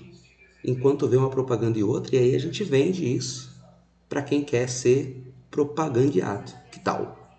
enquanto 0.64 1.08
vê 1.08 1.18
uma 1.18 1.30
propaganda 1.30 1.80
e 1.80 1.84
outra, 1.84 2.16
e 2.16 2.20
aí 2.20 2.36
a 2.36 2.40
gente 2.40 2.64
vende 2.64 3.06
isso 3.06 3.60
para 4.08 4.22
quem 4.22 4.44
quer 4.44 4.70
ser 4.70 5.34
propagandeado. 5.50 6.52
Que 6.72 6.80
tal? 6.80 7.38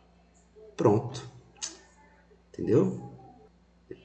Pronto. 0.77 1.23
Entendeu? 2.53 3.10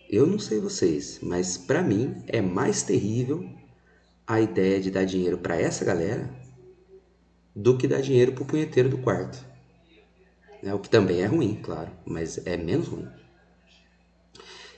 Eu 0.10 0.28
não 0.28 0.38
sei 0.38 0.60
vocês, 0.60 1.20
mas 1.22 1.58
para 1.58 1.82
mim 1.82 2.24
é 2.28 2.42
mais 2.42 2.84
terrível 2.84 3.50
a 4.28 4.40
ideia 4.40 4.80
de 4.80 4.92
dar 4.92 5.04
dinheiro 5.04 5.38
para 5.38 5.60
essa 5.60 5.84
galera 5.84 6.30
do 7.56 7.78
que 7.78 7.88
dar 7.88 8.02
dinheiro 8.02 8.34
pro 8.34 8.46
punheteiro 8.46 8.90
do 8.90 9.00
quarto. 9.00 9.44
Né? 10.62 10.74
O 10.74 10.80
que 10.80 10.90
também 10.90 11.22
é 11.22 11.26
ruim, 11.26 11.60
claro, 11.62 11.92
mas 12.06 12.40
é 12.46 12.56
menos 12.56 12.88
ruim. 12.88 13.08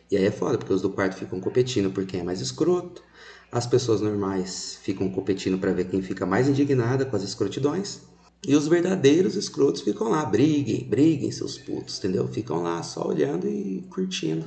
E 0.10 0.16
aí 0.16 0.26
é 0.26 0.32
foda, 0.32 0.58
porque 0.58 0.72
os 0.72 0.82
do 0.82 0.90
quarto 0.90 1.18
ficam 1.18 1.42
competindo 1.42 1.92
por 1.92 2.06
quem 2.06 2.22
é 2.22 2.24
mais 2.24 2.40
escroto. 2.40 3.04
As 3.52 3.66
pessoas 3.66 4.00
normais 4.00 4.80
ficam 4.82 5.10
competindo 5.10 5.58
para 5.58 5.74
ver 5.74 5.90
quem 5.90 6.02
fica 6.02 6.26
mais 6.26 6.48
indignada 6.48 7.06
com 7.06 7.16
as 7.16 7.24
escrotidões. 7.24 8.02
E 8.46 8.56
os 8.56 8.68
verdadeiros 8.68 9.36
escrotos 9.36 9.82
ficam 9.82 10.10
lá, 10.10 10.24
briguem, 10.24 10.88
briguem, 10.88 11.32
seus 11.32 11.58
putos, 11.58 11.98
entendeu? 12.00 12.28
Ficam 12.28 12.62
lá 12.62 12.82
só 12.84 13.06
olhando 13.06 13.48
e 13.48 13.86
curtindo. 13.90 14.46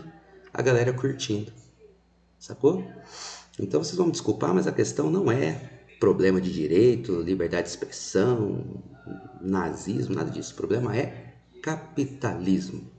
A 0.52 0.62
galera 0.62 0.92
curtindo. 0.92 1.52
Sacou? 2.38 2.84
Então 3.58 3.82
vocês 3.82 3.96
vão 3.96 4.06
me 4.06 4.12
desculpar, 4.12 4.54
mas 4.54 4.66
a 4.66 4.72
questão 4.72 5.10
não 5.10 5.30
é 5.30 5.80
problema 6.00 6.40
de 6.40 6.52
direito, 6.52 7.20
liberdade 7.20 7.64
de 7.64 7.70
expressão, 7.70 8.82
nazismo, 9.40 10.14
nada 10.14 10.30
disso. 10.30 10.52
O 10.54 10.56
problema 10.56 10.96
é 10.96 11.34
capitalismo. 11.62 12.90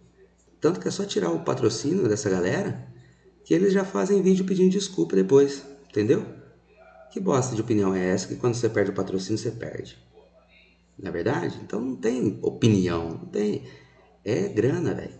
Tanto 0.59 0.79
que 0.79 0.87
é 0.87 0.91
só 0.91 1.03
tirar 1.03 1.31
o 1.31 1.43
patrocínio 1.43 2.07
dessa 2.07 2.29
galera 2.29 2.87
que 3.43 3.53
eles 3.53 3.73
já 3.73 3.83
fazem 3.83 4.21
vídeo 4.21 4.45
pedindo 4.45 4.69
desculpa 4.69 5.15
depois, 5.15 5.65
entendeu? 5.89 6.23
Que 7.11 7.19
bosta 7.19 7.55
de 7.55 7.61
opinião 7.61 7.93
é 7.95 8.09
essa 8.09 8.27
que 8.27 8.35
quando 8.35 8.53
você 8.53 8.69
perde 8.69 8.91
o 8.91 8.93
patrocínio 8.93 9.37
você 9.37 9.51
perde? 9.51 9.97
Não 10.97 11.09
é 11.09 11.11
verdade? 11.11 11.59
Então 11.63 11.81
não 11.81 11.95
tem 11.95 12.39
opinião, 12.43 13.09
não 13.09 13.25
tem. 13.25 13.65
É 14.23 14.47
grana, 14.47 14.93
velho. 14.93 15.19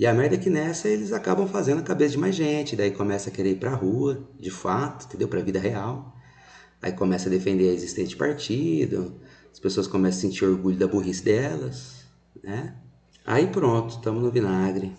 E 0.00 0.06
a 0.06 0.14
merda 0.14 0.34
é 0.34 0.38
que 0.38 0.48
nessa 0.48 0.88
eles 0.88 1.12
acabam 1.12 1.46
fazendo 1.46 1.80
a 1.80 1.82
cabeça 1.82 2.12
de 2.12 2.18
mais 2.18 2.34
gente, 2.34 2.74
daí 2.74 2.90
começa 2.90 3.28
a 3.28 3.32
querer 3.32 3.50
ir 3.50 3.56
pra 3.56 3.74
rua, 3.74 4.26
de 4.40 4.50
fato, 4.50 5.04
entendeu? 5.04 5.28
Pra 5.28 5.42
vida 5.42 5.60
real. 5.60 6.16
Aí 6.80 6.90
começa 6.90 7.28
a 7.28 7.30
defender 7.30 7.68
a 7.68 7.74
existente 7.74 8.16
partido, 8.16 9.20
as 9.52 9.58
pessoas 9.58 9.86
começam 9.86 10.20
a 10.20 10.22
sentir 10.22 10.46
orgulho 10.46 10.78
da 10.78 10.88
burrice 10.88 11.22
delas, 11.22 12.06
né? 12.42 12.76
Aí 13.26 13.48
pronto, 13.48 13.96
estamos 13.96 14.22
no 14.22 14.30
vinagre. 14.30 14.90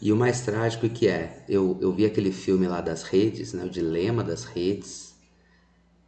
E 0.00 0.12
o 0.12 0.16
mais 0.16 0.40
trágico 0.42 0.88
que 0.88 1.08
é, 1.08 1.44
eu, 1.48 1.76
eu 1.80 1.92
vi 1.92 2.06
aquele 2.06 2.30
filme 2.30 2.68
lá 2.68 2.80
das 2.80 3.02
redes, 3.02 3.52
né? 3.54 3.64
O 3.64 3.68
Dilema 3.68 4.22
das 4.22 4.44
Redes. 4.44 5.16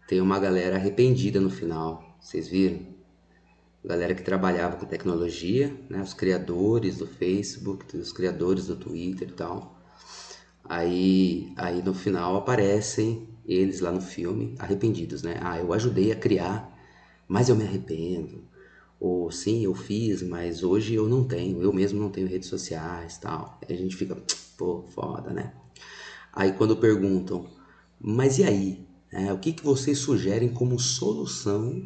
Tem 0.06 0.20
uma 0.20 0.38
galera 0.38 0.76
arrependida 0.76 1.40
no 1.40 1.50
final, 1.50 2.16
vocês 2.20 2.46
viram? 2.46 2.91
Galera 3.84 4.14
que 4.14 4.22
trabalhava 4.22 4.76
com 4.76 4.86
tecnologia, 4.86 5.76
né? 5.88 6.02
Os 6.02 6.14
criadores 6.14 6.98
do 6.98 7.06
Facebook, 7.06 7.96
os 7.96 8.12
criadores 8.12 8.66
do 8.66 8.76
Twitter 8.76 9.28
e 9.28 9.32
tal. 9.32 9.74
Aí, 10.64 11.52
aí 11.56 11.82
no 11.82 11.92
final 11.92 12.36
aparecem 12.36 13.26
eles 13.44 13.80
lá 13.80 13.90
no 13.90 14.00
filme 14.00 14.54
arrependidos, 14.58 15.22
né? 15.22 15.36
Ah, 15.40 15.58
eu 15.58 15.72
ajudei 15.72 16.12
a 16.12 16.16
criar, 16.16 16.72
mas 17.28 17.48
eu 17.48 17.56
me 17.56 17.64
arrependo. 17.64 18.44
Ou 19.00 19.30
sim, 19.32 19.64
eu 19.64 19.74
fiz, 19.74 20.22
mas 20.22 20.62
hoje 20.62 20.94
eu 20.94 21.08
não 21.08 21.24
tenho, 21.24 21.60
eu 21.60 21.72
mesmo 21.72 21.98
não 21.98 22.08
tenho 22.10 22.28
redes 22.28 22.48
sociais, 22.48 23.18
tal. 23.18 23.58
Aí 23.60 23.74
a 23.74 23.78
gente 23.78 23.96
fica, 23.96 24.16
pô, 24.56 24.84
foda, 24.94 25.32
né? 25.32 25.52
Aí 26.32 26.52
quando 26.52 26.76
perguntam, 26.76 27.44
mas 28.00 28.38
e 28.38 28.44
aí? 28.44 28.82
É, 29.10 29.32
o 29.32 29.38
que, 29.38 29.52
que 29.52 29.64
vocês 29.64 29.98
sugerem 29.98 30.48
como 30.48 30.78
solução 30.78 31.82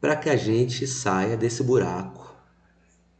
para 0.00 0.16
que 0.16 0.30
a 0.30 0.36
gente 0.36 0.86
saia 0.86 1.36
desse 1.36 1.62
buraco 1.62 2.34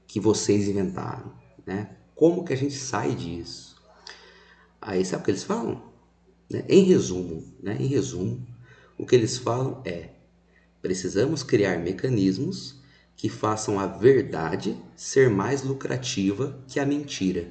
que 0.06 0.18
vocês 0.18 0.66
inventaram, 0.66 1.32
né? 1.66 1.96
Como 2.14 2.44
que 2.44 2.52
a 2.52 2.56
gente 2.56 2.74
sai 2.74 3.14
disso? 3.14 3.76
Aí 4.80 5.04
sabe 5.04 5.22
o 5.22 5.24
que 5.24 5.30
eles 5.30 5.44
falam? 5.44 5.82
Né? 6.50 6.64
Em 6.68 6.82
resumo, 6.82 7.44
né? 7.62 7.76
Em 7.78 7.86
resumo, 7.86 8.46
o 8.98 9.06
que 9.06 9.14
eles 9.14 9.36
falam 9.38 9.82
é: 9.84 10.10
precisamos 10.80 11.42
criar 11.42 11.78
mecanismos 11.78 12.80
que 13.14 13.28
façam 13.28 13.78
a 13.78 13.86
verdade 13.86 14.76
ser 14.96 15.28
mais 15.28 15.62
lucrativa 15.62 16.58
que 16.66 16.80
a 16.80 16.86
mentira. 16.86 17.48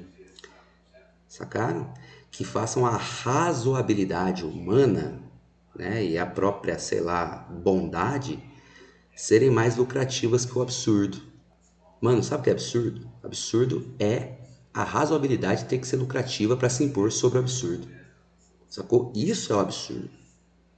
Sacaram? 1.28 1.94
Que 2.32 2.44
façam 2.44 2.86
a 2.86 2.98
razoabilidade 2.98 4.44
humana, 4.44 5.22
né, 5.76 6.04
e 6.04 6.18
a 6.18 6.26
própria, 6.26 6.78
sei 6.80 7.00
lá, 7.00 7.48
bondade 7.64 8.44
serem 9.20 9.50
mais 9.50 9.76
lucrativas 9.76 10.46
que 10.46 10.58
o 10.58 10.62
absurdo. 10.62 11.22
Mano, 12.00 12.24
sabe 12.24 12.40
o 12.40 12.44
que 12.46 12.50
é 12.50 12.54
absurdo? 12.54 13.12
Absurdo 13.22 13.94
é 14.00 14.38
a 14.74 14.82
razoabilidade 14.82 15.66
ter 15.66 15.78
que 15.78 15.86
ser 15.86 15.98
lucrativa 15.98 16.56
para 16.56 16.70
se 16.70 16.86
impor 16.86 17.12
sobre 17.12 17.38
o 17.38 17.42
absurdo. 17.42 17.86
Sacou? 18.70 19.12
Isso 19.14 19.52
é 19.52 19.58
o 19.58 19.60
absurdo. 19.60 20.10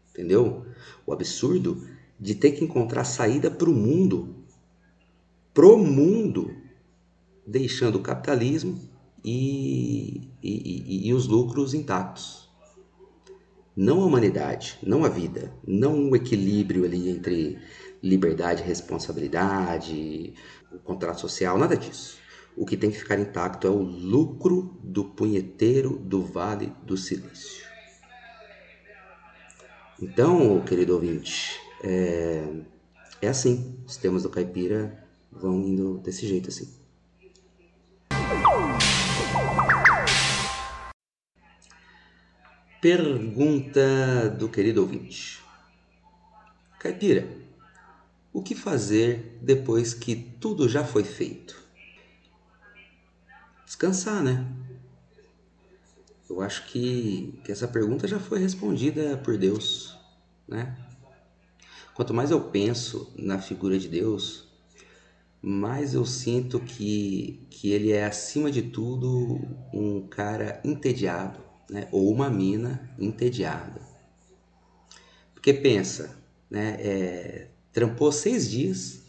Entendeu? 0.10 0.66
O 1.06 1.14
absurdo 1.14 1.88
de 2.20 2.34
ter 2.34 2.54
que 2.54 2.64
encontrar 2.64 3.04
saída 3.04 3.52
para 3.52 3.70
o 3.70 3.76
mundo. 3.76 4.36
Pro 5.54 5.78
mundo. 5.78 6.52
Deixando 7.46 8.00
o 8.00 8.02
capitalismo 8.02 8.82
e, 9.24 10.32
e, 10.42 11.04
e, 11.04 11.08
e 11.10 11.14
os 11.14 11.28
lucros 11.28 11.76
intactos. 11.76 12.50
Não 13.76 14.02
a 14.02 14.06
humanidade, 14.06 14.80
não 14.84 15.06
a 15.06 15.10
vida, 15.10 15.54
não 15.66 16.10
o 16.10 16.16
equilíbrio 16.16 16.84
ali 16.84 17.08
entre 17.08 17.58
liberdade 18.02 18.64
responsabilidade, 18.64 20.34
o 20.72 20.80
contrato 20.80 21.20
social, 21.20 21.58
nada 21.58 21.76
disso. 21.78 22.18
O 22.56 22.66
que 22.66 22.76
tem 22.76 22.92
que 22.92 22.98
ficar 22.98 23.20
intacto 23.20 23.68
é 23.68 23.70
o 23.70 23.82
lucro 23.82 24.78
do 24.84 25.06
punheteiro 25.06 25.98
do 25.98 26.24
Vale 26.24 26.74
do 26.84 26.98
Silício. 26.98 27.66
Então, 30.02 30.60
querido 30.62 30.94
ouvinte, 30.94 31.60
é, 31.84 32.44
é 33.22 33.28
assim. 33.28 33.78
Os 33.86 33.98
temas 33.98 34.24
do 34.24 34.30
caipira 34.30 35.08
vão 35.32 35.62
indo 35.62 36.00
desse 36.00 36.28
jeito 36.28 36.50
assim. 36.50 36.82
Pergunta 42.82 44.28
do 44.40 44.50
querido 44.50 44.82
ouvinte. 44.82 45.40
Caipira, 46.80 47.28
o 48.34 48.42
que 48.42 48.56
fazer 48.56 49.38
depois 49.42 49.94
que 49.94 50.16
tudo 50.16 50.70
já 50.70 50.84
foi 50.84 51.04
feito? 51.04 51.62
Descansar, 53.66 54.24
né? 54.24 54.46
Eu 56.30 56.42
acho 56.42 56.66
que, 56.68 57.40
que 57.44 57.52
essa 57.52 57.68
pergunta 57.68 58.08
já 58.08 58.20
foi 58.20 58.40
respondida 58.40 59.18
por 59.18 59.38
Deus, 59.38 59.98
né? 60.48 60.78
Quanto 61.94 62.14
mais 62.14 62.32
eu 62.32 62.42
penso 62.42 63.12
na 63.18 63.40
figura 63.40 63.78
de 63.78 63.90
Deus, 63.90 64.48
mais 65.42 65.94
eu 65.94 66.06
sinto 66.06 66.60
que, 66.60 67.46
que 67.50 67.72
ele 67.72 67.92
é, 67.92 68.06
acima 68.06 68.50
de 68.50 68.62
tudo, 68.62 69.42
um 69.74 70.08
cara 70.08 70.62
entediado 70.64 71.52
né? 71.72 71.88
ou 71.92 72.12
uma 72.12 72.30
mina 72.30 72.94
entediada. 73.00 73.82
Porque 75.34 75.54
pensa, 75.54 76.18
né? 76.50 76.76
É, 76.80 77.48
trampou 77.72 78.12
seis 78.12 78.50
dias 78.50 79.02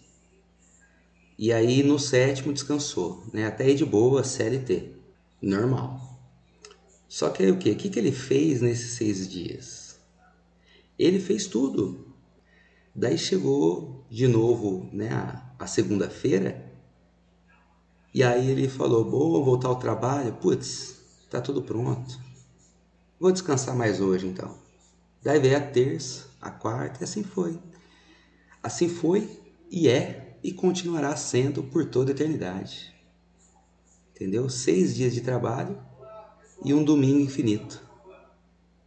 e 1.38 1.52
aí 1.52 1.82
no 1.82 1.98
sétimo 1.98 2.52
descansou, 2.52 3.24
né? 3.32 3.46
até 3.46 3.64
aí 3.64 3.74
de 3.74 3.84
boa, 3.84 4.22
CLT, 4.22 4.92
normal. 5.40 6.20
Só 7.08 7.28
que 7.30 7.42
aí 7.42 7.50
o 7.50 7.58
que? 7.58 7.70
O 7.70 7.76
que, 7.76 7.90
que 7.90 7.98
ele 7.98 8.12
fez 8.12 8.60
nesses 8.62 8.92
seis 8.92 9.28
dias? 9.28 10.00
Ele 10.98 11.18
fez 11.18 11.46
tudo. 11.46 12.14
Daí 12.94 13.18
chegou 13.18 14.04
de 14.08 14.28
novo 14.28 14.88
né, 14.92 15.10
a, 15.10 15.54
a 15.58 15.66
segunda-feira 15.66 16.72
e 18.14 18.22
aí 18.22 18.50
ele 18.50 18.68
falou: 18.68 19.04
Boa, 19.04 19.42
voltar 19.42 19.68
ao 19.68 19.78
trabalho. 19.78 20.34
Putz, 20.34 20.96
tá 21.30 21.40
tudo 21.40 21.62
pronto. 21.62 22.20
Vou 23.18 23.32
descansar 23.32 23.74
mais 23.74 24.00
hoje 24.00 24.26
então. 24.26 24.56
Daí 25.22 25.38
veio 25.38 25.56
a 25.56 25.60
terça, 25.60 26.26
a 26.40 26.50
quarta 26.50 27.02
e 27.02 27.04
assim 27.04 27.22
foi. 27.22 27.58
Assim 28.62 28.88
foi 28.88 29.40
e 29.70 29.88
é 29.88 30.38
e 30.42 30.52
continuará 30.52 31.16
sendo 31.16 31.62
por 31.62 31.86
toda 31.86 32.10
a 32.10 32.14
eternidade. 32.14 32.94
Entendeu? 34.14 34.48
Seis 34.48 34.94
dias 34.94 35.12
de 35.12 35.20
trabalho 35.20 35.78
e 36.64 36.72
um 36.72 36.84
domingo 36.84 37.20
infinito. 37.20 37.82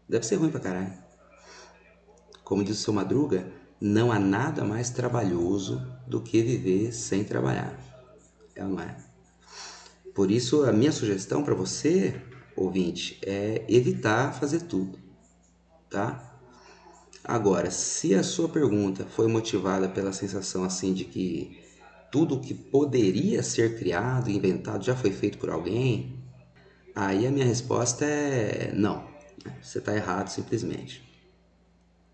Deve 0.07 0.25
ser 0.25 0.35
ruim 0.35 0.51
pra 0.51 0.59
caralho. 0.59 0.93
Como 2.43 2.63
diz 2.63 2.79
o 2.79 2.83
seu 2.83 2.93
Madruga, 2.93 3.51
não 3.81 4.11
há 4.11 4.19
nada 4.19 4.63
mais 4.63 4.89
trabalhoso 4.89 5.85
do 6.07 6.21
que 6.21 6.41
viver 6.41 6.93
sem 6.93 7.23
trabalhar. 7.23 7.77
É 8.55 8.63
ou 8.63 8.69
não 8.69 8.79
é? 8.79 8.95
Por 10.13 10.31
isso, 10.31 10.63
a 10.63 10.71
minha 10.71 10.91
sugestão 10.91 11.43
para 11.43 11.55
você 11.55 12.21
ouvinte, 12.55 13.19
é 13.21 13.65
evitar 13.67 14.33
fazer 14.33 14.61
tudo, 14.61 14.97
tá? 15.89 16.34
Agora, 17.27 17.71
se 17.71 18.13
a 18.13 18.21
sua 18.21 18.47
pergunta 18.47 19.03
foi 19.03 19.27
motivada 19.27 19.89
pela 19.89 20.13
sensação 20.13 20.63
assim 20.63 20.93
de 20.93 21.05
que 21.05 21.59
tudo 22.11 22.39
que 22.39 22.53
poderia 22.53 23.41
ser 23.41 23.79
criado, 23.79 24.29
inventado, 24.29 24.85
já 24.85 24.95
foi 24.95 25.11
feito 25.11 25.39
por 25.39 25.49
alguém, 25.49 26.23
aí 26.95 27.25
a 27.25 27.31
minha 27.31 27.45
resposta 27.45 28.05
é 28.05 28.71
não. 28.73 29.07
Você 29.61 29.79
está 29.79 29.95
errado 29.95 30.29
simplesmente. 30.29 31.03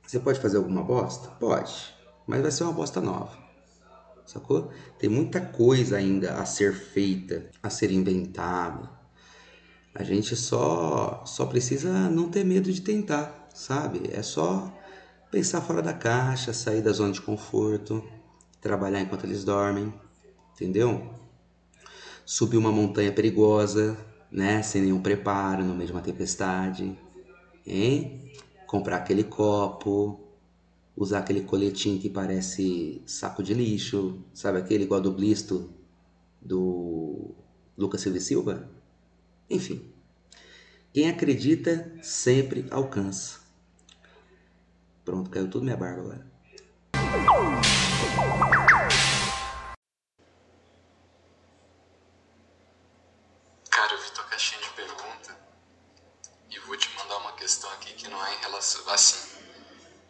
Você 0.07 0.19
pode 0.19 0.39
fazer 0.39 0.57
alguma 0.57 0.81
bosta? 0.81 1.27
Pode, 1.39 1.93
mas 2.25 2.41
vai 2.41 2.51
ser 2.51 2.63
uma 2.63 2.73
bosta 2.73 3.01
nova. 3.01 3.37
Sacou? 4.25 4.71
Tem 4.97 5.09
muita 5.09 5.41
coisa 5.41 5.97
ainda 5.97 6.35
a 6.35 6.45
ser 6.45 6.73
feita, 6.73 7.49
a 7.61 7.69
ser 7.69 7.91
inventada, 7.91 8.89
a 9.93 10.03
gente 10.03 10.35
só 10.37 11.23
só 11.25 11.45
precisa 11.45 12.09
não 12.09 12.29
ter 12.29 12.45
medo 12.45 12.71
de 12.71 12.81
tentar, 12.81 13.49
sabe? 13.53 14.09
É 14.13 14.21
só 14.23 14.71
pensar 15.31 15.61
fora 15.61 15.81
da 15.81 15.93
caixa, 15.93 16.51
sair 16.51 16.81
da 16.81 16.91
zona 16.91 17.13
de 17.13 17.21
conforto, 17.21 18.03
trabalhar 18.59 18.99
enquanto 18.99 19.23
eles 19.23 19.45
dormem, 19.45 19.93
entendeu? 20.53 21.09
Subir 22.25 22.57
uma 22.57 22.71
montanha 22.71 23.13
perigosa, 23.13 23.97
né, 24.29 24.61
sem 24.61 24.81
nenhum 24.81 25.01
preparo, 25.01 25.63
no 25.63 25.73
meio 25.73 25.87
de 25.87 25.93
uma 25.93 26.01
tempestade, 26.01 26.99
hein? 27.65 28.29
Comprar 28.67 28.97
aquele 28.97 29.23
copo, 29.23 30.19
usar 30.95 31.19
aquele 31.19 31.41
coletinho 31.41 31.99
que 31.99 32.09
parece 32.09 33.01
saco 33.05 33.41
de 33.41 33.53
lixo, 33.53 34.21
sabe 34.33 34.59
aquele 34.59 34.83
igual 34.83 34.99
do 34.99 35.13
blisto 35.13 35.69
do 36.41 37.33
Lucas 37.77 38.01
Silva 38.01 38.19
Silva? 38.19 38.69
Enfim, 39.49 39.81
quem 40.93 41.09
acredita 41.09 41.91
sempre 42.01 42.65
alcança. 42.69 43.40
Pronto, 45.03 45.29
caiu 45.29 45.49
tudo 45.49 45.63
minha 45.63 45.77
barba 45.77 46.01
agora. 46.01 46.31
Cara, 53.69 53.93
eu 53.93 54.01
vi 54.01 54.11
tua 54.11 54.23
caixinha 54.25 54.61
de 54.61 54.69
pergunta 54.69 55.37
e 56.49 56.59
vou 56.59 56.77
te 56.77 56.89
mandar 56.97 57.17
uma 57.17 57.33
questão 57.33 57.71
aqui 57.73 57.93
que 57.93 58.07
não 58.07 58.25
é 58.25 58.35
em 58.35 58.39
relação. 58.39 58.89
Assim, 58.89 59.43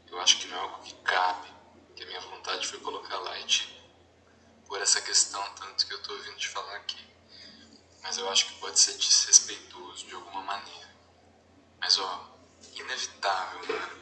eu 0.10 0.20
acho 0.20 0.40
que 0.40 0.48
não 0.48 0.58
é 0.58 0.60
algo 0.60 0.84
que 0.84 0.94
cabe, 1.04 1.48
que 1.96 2.04
a 2.04 2.08
minha 2.08 2.22
vontade 2.22 2.68
foi 2.68 2.80
colocar 2.80 3.20
te. 3.46 3.68
por 4.68 4.82
essa 4.82 5.02
questão, 5.02 5.44
tanto 5.56 5.88
que 5.88 5.94
eu 5.94 6.02
tô 6.04 6.14
ouvindo 6.14 6.38
te 6.38 6.50
falar 6.50 6.76
aqui 6.78 7.12
mas 8.04 8.18
eu 8.18 8.30
acho 8.30 8.48
que 8.48 8.60
pode 8.60 8.80
ser 8.80 8.98
desrespeitoso 8.98 10.06
de 10.06 10.14
alguma 10.14 10.42
maneira. 10.42 10.90
Mas 11.80 11.98
ó, 12.00 12.38
inevitável, 12.76 13.60
mano. 13.68 14.02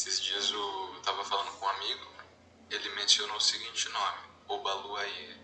Esses 0.00 0.18
dias 0.18 0.50
eu 0.50 1.00
tava 1.04 1.22
falando 1.22 1.52
com 1.58 1.66
um 1.66 1.68
amigo, 1.68 2.10
ele 2.70 2.88
mencionou 2.94 3.36
o 3.36 3.40
seguinte 3.40 3.86
nome, 3.90 4.18
Obaluayê 4.48 5.36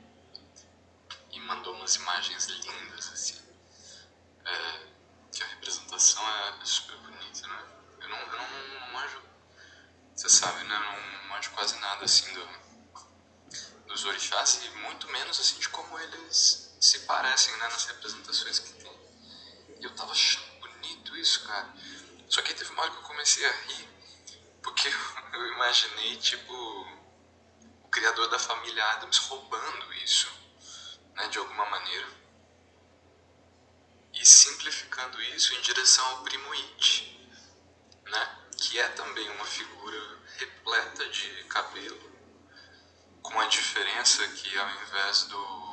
e 1.30 1.40
mandou 1.40 1.74
umas 1.74 1.96
imagens 1.96 2.46
lindas, 2.46 3.06
assim. 3.12 3.38
É, 4.46 4.86
que 5.30 5.42
a 5.42 5.46
representação 5.46 6.26
é 6.26 6.64
super 6.64 6.96
bonita, 6.96 7.46
né? 7.46 7.66
Eu 8.00 8.08
não, 8.08 8.18
eu 8.18 8.38
não, 8.38 8.80
não 8.80 8.92
manjo, 8.94 9.22
você 10.14 10.30
sabe, 10.30 10.64
né? 10.64 10.74
Eu 10.74 10.80
não 10.80 11.28
manjo 11.28 11.50
quase 11.50 11.78
nada, 11.78 12.06
assim, 12.06 12.32
do, 12.32 12.48
dos 13.88 14.06
orixás 14.06 14.64
e 14.64 14.70
muito 14.70 15.06
menos, 15.08 15.38
assim, 15.38 15.58
de 15.58 15.68
como 15.68 15.98
eles 15.98 16.74
se 16.80 17.00
parecem, 17.00 17.54
né? 17.58 17.68
Nas 17.68 17.84
representações 17.84 18.58
que 18.60 18.72
tem. 18.72 18.98
E 19.80 19.84
eu 19.84 19.94
tava 19.94 20.12
achando 20.12 20.60
bonito 20.60 21.14
isso, 21.14 21.46
cara. 21.46 21.74
Só 22.30 22.40
que 22.40 22.54
teve 22.54 22.70
uma 22.70 22.84
hora 22.84 22.90
que 22.92 22.96
eu 22.96 23.02
comecei 23.02 23.44
a 23.44 23.52
rir, 23.52 23.85
porque 24.66 24.88
eu 25.32 25.46
imaginei, 25.52 26.16
tipo, 26.16 26.52
o 27.84 27.88
criador 27.88 28.28
da 28.28 28.38
família 28.38 28.84
Adams 28.90 29.16
roubando 29.18 29.94
isso, 29.94 30.28
né, 31.14 31.28
de 31.28 31.38
alguma 31.38 31.64
maneira. 31.66 32.08
E 34.12 34.26
simplificando 34.26 35.22
isso 35.22 35.54
em 35.54 35.60
direção 35.60 36.04
ao 36.08 36.24
primo 36.24 36.52
It, 36.52 37.30
né, 38.06 38.38
que 38.58 38.78
é 38.80 38.88
também 38.88 39.30
uma 39.30 39.44
figura 39.44 40.20
repleta 40.36 41.08
de 41.10 41.44
cabelo, 41.44 42.12
com 43.22 43.40
a 43.40 43.46
diferença 43.46 44.26
que 44.28 44.58
ao 44.58 44.70
invés 44.82 45.22
do 45.24 45.66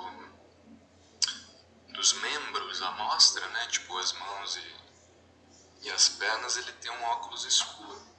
dos 1.94 2.14
membros 2.14 2.82
à 2.82 2.92
mostra, 2.92 3.48
né, 3.50 3.68
tipo 3.68 3.98
as 3.98 4.14
mãos 4.14 4.56
e 4.56 4.84
e 5.82 5.92
as 5.92 6.10
pernas 6.10 6.58
ele 6.58 6.72
tem 6.74 6.92
um 6.92 7.04
óculos 7.04 7.44
escuro. 7.44 8.13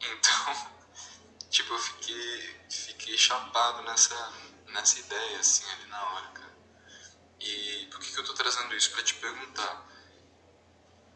Então, 0.00 0.72
tipo, 1.50 1.72
eu 1.72 1.78
fiquei, 1.78 2.60
fiquei 2.70 3.16
chapado 3.16 3.82
nessa, 3.82 4.32
nessa 4.66 4.98
ideia, 4.98 5.40
assim, 5.40 5.64
ali 5.72 5.86
na 5.86 6.02
hora, 6.12 6.28
cara. 6.28 6.58
E 7.40 7.86
por 7.90 8.00
que, 8.00 8.12
que 8.12 8.18
eu 8.18 8.24
tô 8.24 8.34
trazendo 8.34 8.74
isso? 8.74 8.90
Pra 8.90 9.02
te 9.02 9.14
perguntar, 9.14 9.86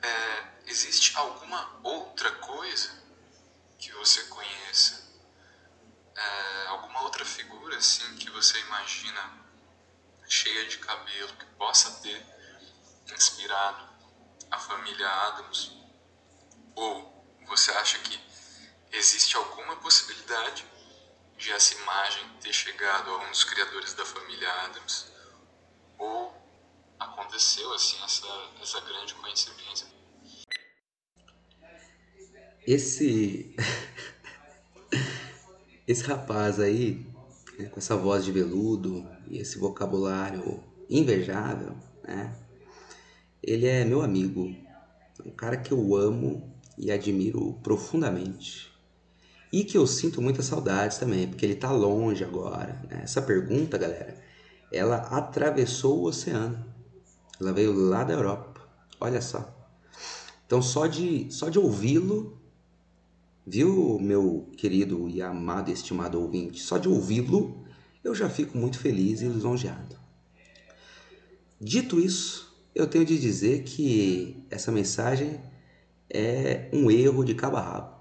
é, 0.02 0.62
existe 0.66 1.16
alguma 1.16 1.80
outra 1.82 2.30
coisa 2.32 2.90
que 3.78 3.90
você 3.92 4.22
conheça? 4.24 5.10
É, 6.14 6.66
alguma 6.66 7.02
outra 7.02 7.24
figura, 7.24 7.76
assim, 7.76 8.16
que 8.16 8.30
você 8.30 8.58
imagina 8.60 9.42
cheia 10.28 10.66
de 10.66 10.78
cabelo, 10.78 11.36
que 11.36 11.44
possa 11.56 11.90
ter 12.00 12.24
inspirado 13.12 13.88
a 14.50 14.58
família 14.58 15.08
Adams? 15.08 15.72
Ou 16.74 17.12
você 17.46 17.70
acha 17.72 17.98
que 17.98 18.18
existe 18.92 19.36
alguma 19.36 19.76
possibilidade 19.76 20.64
de 21.38 21.50
essa 21.50 21.74
imagem 21.74 22.28
ter 22.40 22.52
chegado 22.52 23.10
a 23.10 23.18
um 23.18 23.30
dos 23.30 23.44
criadores 23.44 23.94
da 23.94 24.04
família 24.04 24.48
Adams? 24.64 25.12
Ou 25.98 26.34
aconteceu 26.98 27.72
assim 27.72 27.96
essa, 28.04 28.26
essa 28.60 28.80
grande 28.80 29.14
coincidência? 29.14 29.86
Esse. 32.66 33.56
esse 35.88 36.04
rapaz 36.04 36.60
aí, 36.60 37.06
né, 37.58 37.68
com 37.68 37.78
essa 37.78 37.96
voz 37.96 38.24
de 38.24 38.30
veludo 38.30 39.08
e 39.28 39.38
esse 39.38 39.58
vocabulário 39.58 40.62
invejável, 40.88 41.76
né? 42.04 42.38
Ele 43.42 43.66
é 43.66 43.84
meu 43.84 44.02
amigo, 44.02 44.54
um 45.24 45.32
cara 45.32 45.56
que 45.56 45.72
eu 45.72 45.96
amo 45.96 46.56
e 46.78 46.92
admiro 46.92 47.54
profundamente. 47.62 48.71
E 49.52 49.64
que 49.64 49.76
eu 49.76 49.86
sinto 49.86 50.22
muitas 50.22 50.46
saudades 50.46 50.96
também, 50.96 51.28
porque 51.28 51.44
ele 51.44 51.54
tá 51.54 51.70
longe 51.70 52.24
agora. 52.24 52.80
Né? 52.88 53.02
Essa 53.02 53.20
pergunta, 53.20 53.76
galera, 53.76 54.16
ela 54.72 54.96
atravessou 54.96 56.00
o 56.00 56.04
oceano. 56.06 56.64
Ela 57.38 57.52
veio 57.52 57.72
lá 57.72 58.02
da 58.02 58.14
Europa. 58.14 58.62
Olha 58.98 59.20
só. 59.20 59.62
Então 60.46 60.62
só 60.62 60.86
de 60.86 61.30
só 61.30 61.48
de 61.48 61.58
ouvi-lo, 61.58 62.38
viu, 63.46 63.98
meu 63.98 64.50
querido 64.56 65.08
e 65.08 65.20
amado 65.20 65.70
e 65.70 65.72
estimado 65.72 66.20
ouvinte, 66.20 66.60
só 66.60 66.78
de 66.78 66.88
ouvi-lo, 66.88 67.64
eu 68.04 68.14
já 68.14 68.28
fico 68.28 68.56
muito 68.56 68.78
feliz 68.78 69.22
e 69.22 69.26
lisonjeado. 69.26 69.96
Dito 71.60 71.98
isso, 71.98 72.54
eu 72.74 72.86
tenho 72.86 73.04
de 73.04 73.18
dizer 73.18 73.62
que 73.62 74.44
essa 74.50 74.72
mensagem 74.72 75.40
é 76.10 76.68
um 76.72 76.90
erro 76.90 77.24
de 77.24 77.34
cabo 77.34 77.56
a 77.56 77.60
rabo. 77.60 77.91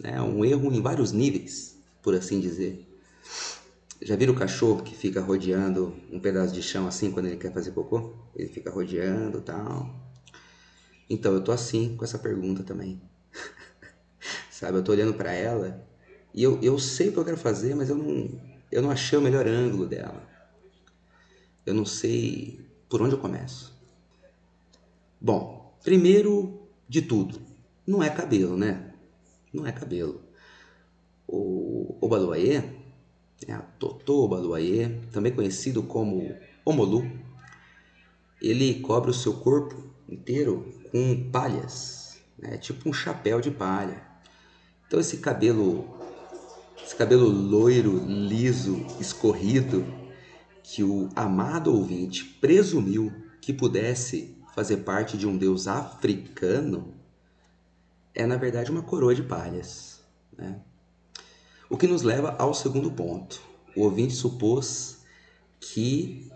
Né? 0.00 0.20
Um 0.20 0.44
erro 0.44 0.72
em 0.72 0.80
vários 0.80 1.12
níveis, 1.12 1.78
por 2.02 2.14
assim 2.14 2.40
dizer. 2.40 2.88
Já 4.00 4.16
viram 4.16 4.34
o 4.34 4.36
cachorro 4.36 4.82
que 4.82 4.94
fica 4.94 5.20
rodeando 5.20 5.94
um 6.10 6.18
pedaço 6.18 6.52
de 6.52 6.62
chão 6.62 6.86
assim 6.88 7.12
quando 7.12 7.26
ele 7.26 7.36
quer 7.36 7.52
fazer 7.52 7.70
cocô? 7.70 8.14
Ele 8.34 8.48
fica 8.48 8.70
rodeando 8.70 9.40
tal. 9.40 9.94
Então 11.08 11.32
eu 11.32 11.44
tô 11.44 11.52
assim 11.52 11.96
com 11.96 12.04
essa 12.04 12.18
pergunta 12.18 12.62
também. 12.62 13.00
Sabe, 14.50 14.78
eu 14.78 14.82
tô 14.82 14.92
olhando 14.92 15.14
para 15.14 15.32
ela 15.32 15.86
e 16.34 16.42
eu, 16.42 16.60
eu 16.62 16.78
sei 16.78 17.08
o 17.08 17.12
que 17.12 17.18
eu 17.18 17.24
quero 17.24 17.36
fazer, 17.36 17.74
mas 17.74 17.90
eu 17.90 17.96
não, 17.96 18.40
eu 18.70 18.82
não 18.82 18.90
achei 18.90 19.18
o 19.18 19.22
melhor 19.22 19.46
ângulo 19.46 19.86
dela. 19.86 20.26
Eu 21.64 21.74
não 21.74 21.84
sei 21.84 22.66
por 22.88 23.00
onde 23.02 23.14
eu 23.14 23.20
começo. 23.20 23.72
Bom, 25.20 25.78
primeiro 25.84 26.66
de 26.88 27.02
tudo, 27.02 27.40
não 27.86 28.02
é 28.02 28.10
cabelo, 28.10 28.56
né? 28.56 28.91
Não 29.52 29.66
é 29.66 29.72
cabelo. 29.72 30.22
O 31.26 31.96
Obaluayê, 32.00 32.62
é 33.46 33.52
a 33.52 33.58
Totô 33.58 34.24
Obaluayê, 34.24 34.88
também 35.12 35.32
conhecido 35.32 35.82
como 35.82 36.34
Omolu, 36.64 37.02
ele 38.40 38.80
cobre 38.80 39.10
o 39.10 39.14
seu 39.14 39.34
corpo 39.34 39.90
inteiro 40.08 40.72
com 40.90 41.30
palhas, 41.30 42.18
né? 42.38 42.56
tipo 42.56 42.88
um 42.88 42.92
chapéu 42.92 43.40
de 43.40 43.50
palha. 43.50 44.02
Então 44.86 45.00
esse 45.00 45.18
cabelo, 45.18 45.88
esse 46.84 46.96
cabelo 46.96 47.28
loiro, 47.28 48.04
liso, 48.06 48.84
escorrido, 49.00 49.84
que 50.62 50.82
o 50.82 51.08
amado 51.14 51.74
ouvinte 51.74 52.24
presumiu 52.24 53.12
que 53.40 53.52
pudesse 53.52 54.36
fazer 54.54 54.78
parte 54.78 55.16
de 55.16 55.26
um 55.26 55.36
deus 55.36 55.66
africano 55.66 57.01
é, 58.14 58.26
na 58.26 58.36
verdade, 58.36 58.70
uma 58.70 58.82
coroa 58.82 59.14
de 59.14 59.22
palhas. 59.22 60.00
Né? 60.36 60.60
O 61.68 61.76
que 61.76 61.86
nos 61.86 62.02
leva 62.02 62.36
ao 62.38 62.52
segundo 62.52 62.90
ponto. 62.90 63.40
O 63.74 63.82
ouvinte 63.82 64.14
supôs 64.14 65.02
que 65.58 66.30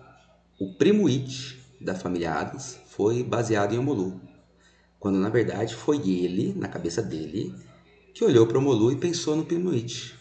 o 0.58 0.72
primo 0.74 1.06
It 1.06 1.60
da 1.80 1.94
família 1.94 2.32
Adams 2.32 2.78
foi 2.86 3.22
baseado 3.22 3.74
em 3.74 3.78
Omolu, 3.78 4.18
quando 4.98 5.18
na 5.18 5.28
verdade 5.28 5.74
foi 5.74 5.96
ele, 6.08 6.54
na 6.54 6.68
cabeça 6.68 7.02
dele, 7.02 7.54
que 8.14 8.24
olhou 8.24 8.46
para 8.46 8.58
Omolu 8.58 8.90
e 8.90 8.96
pensou 8.96 9.36
no 9.36 9.44
primo 9.44 9.70
It. 9.72 10.14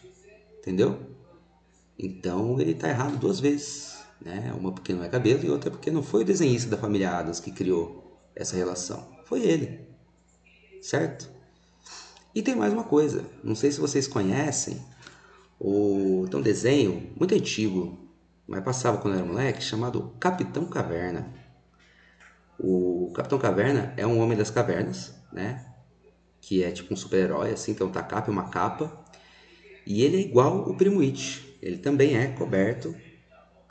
Entendeu? 0.60 1.00
Então 1.98 2.60
ele 2.60 2.72
está 2.72 2.90
errado 2.90 3.18
duas 3.18 3.40
vezes. 3.40 3.96
Né? 4.20 4.54
Uma 4.58 4.72
porque 4.72 4.94
não 4.94 5.04
é 5.04 5.10
cabelo 5.10 5.46
e 5.46 5.50
outra 5.50 5.72
porque 5.72 5.92
não 5.92 6.04
foi 6.04 6.24
o 6.24 6.26
desenhista 6.26 6.70
da 6.70 6.78
família 6.78 7.12
Adams 7.12 7.40
que 7.40 7.52
criou 7.52 8.20
essa 8.36 8.58
relação. 8.58 9.08
Foi 9.24 9.42
ele. 9.42 9.88
Certo? 10.82 11.35
E 12.36 12.42
tem 12.42 12.54
mais 12.54 12.74
uma 12.74 12.84
coisa. 12.84 13.24
Não 13.42 13.56
sei 13.56 13.72
se 13.72 13.80
vocês 13.80 14.10
conhecem. 14.10 14.76
Tem 15.58 16.38
um 16.38 16.44
desenho 16.44 17.10
muito 17.18 17.34
antigo, 17.34 17.98
mas 18.46 18.62
passava 18.62 18.98
quando 18.98 19.14
eu 19.14 19.22
era 19.22 19.28
moleque, 19.28 19.64
chamado 19.64 20.14
Capitão 20.20 20.66
Caverna. 20.66 21.34
O 22.60 23.10
Capitão 23.16 23.40
Caverna 23.40 23.94
é 23.96 24.06
um 24.06 24.20
homem 24.20 24.38
das 24.38 24.50
cavernas, 24.50 25.16
né? 25.32 25.66
Que 26.42 26.62
é 26.62 26.72
tipo 26.72 26.94
um 26.94 26.98
super-herói, 26.98 27.54
assim, 27.54 27.74
tem 27.74 27.88
um 27.88 27.92
tacape, 27.92 28.30
uma 28.30 28.50
capa. 28.50 29.06
E 29.88 30.04
ele 30.04 30.18
é 30.18 30.20
igual 30.20 30.70
o 30.70 30.76
Primo 30.76 31.00
It. 31.00 31.58
Ele 31.62 31.78
também 31.78 32.18
é 32.18 32.28
coberto 32.28 32.94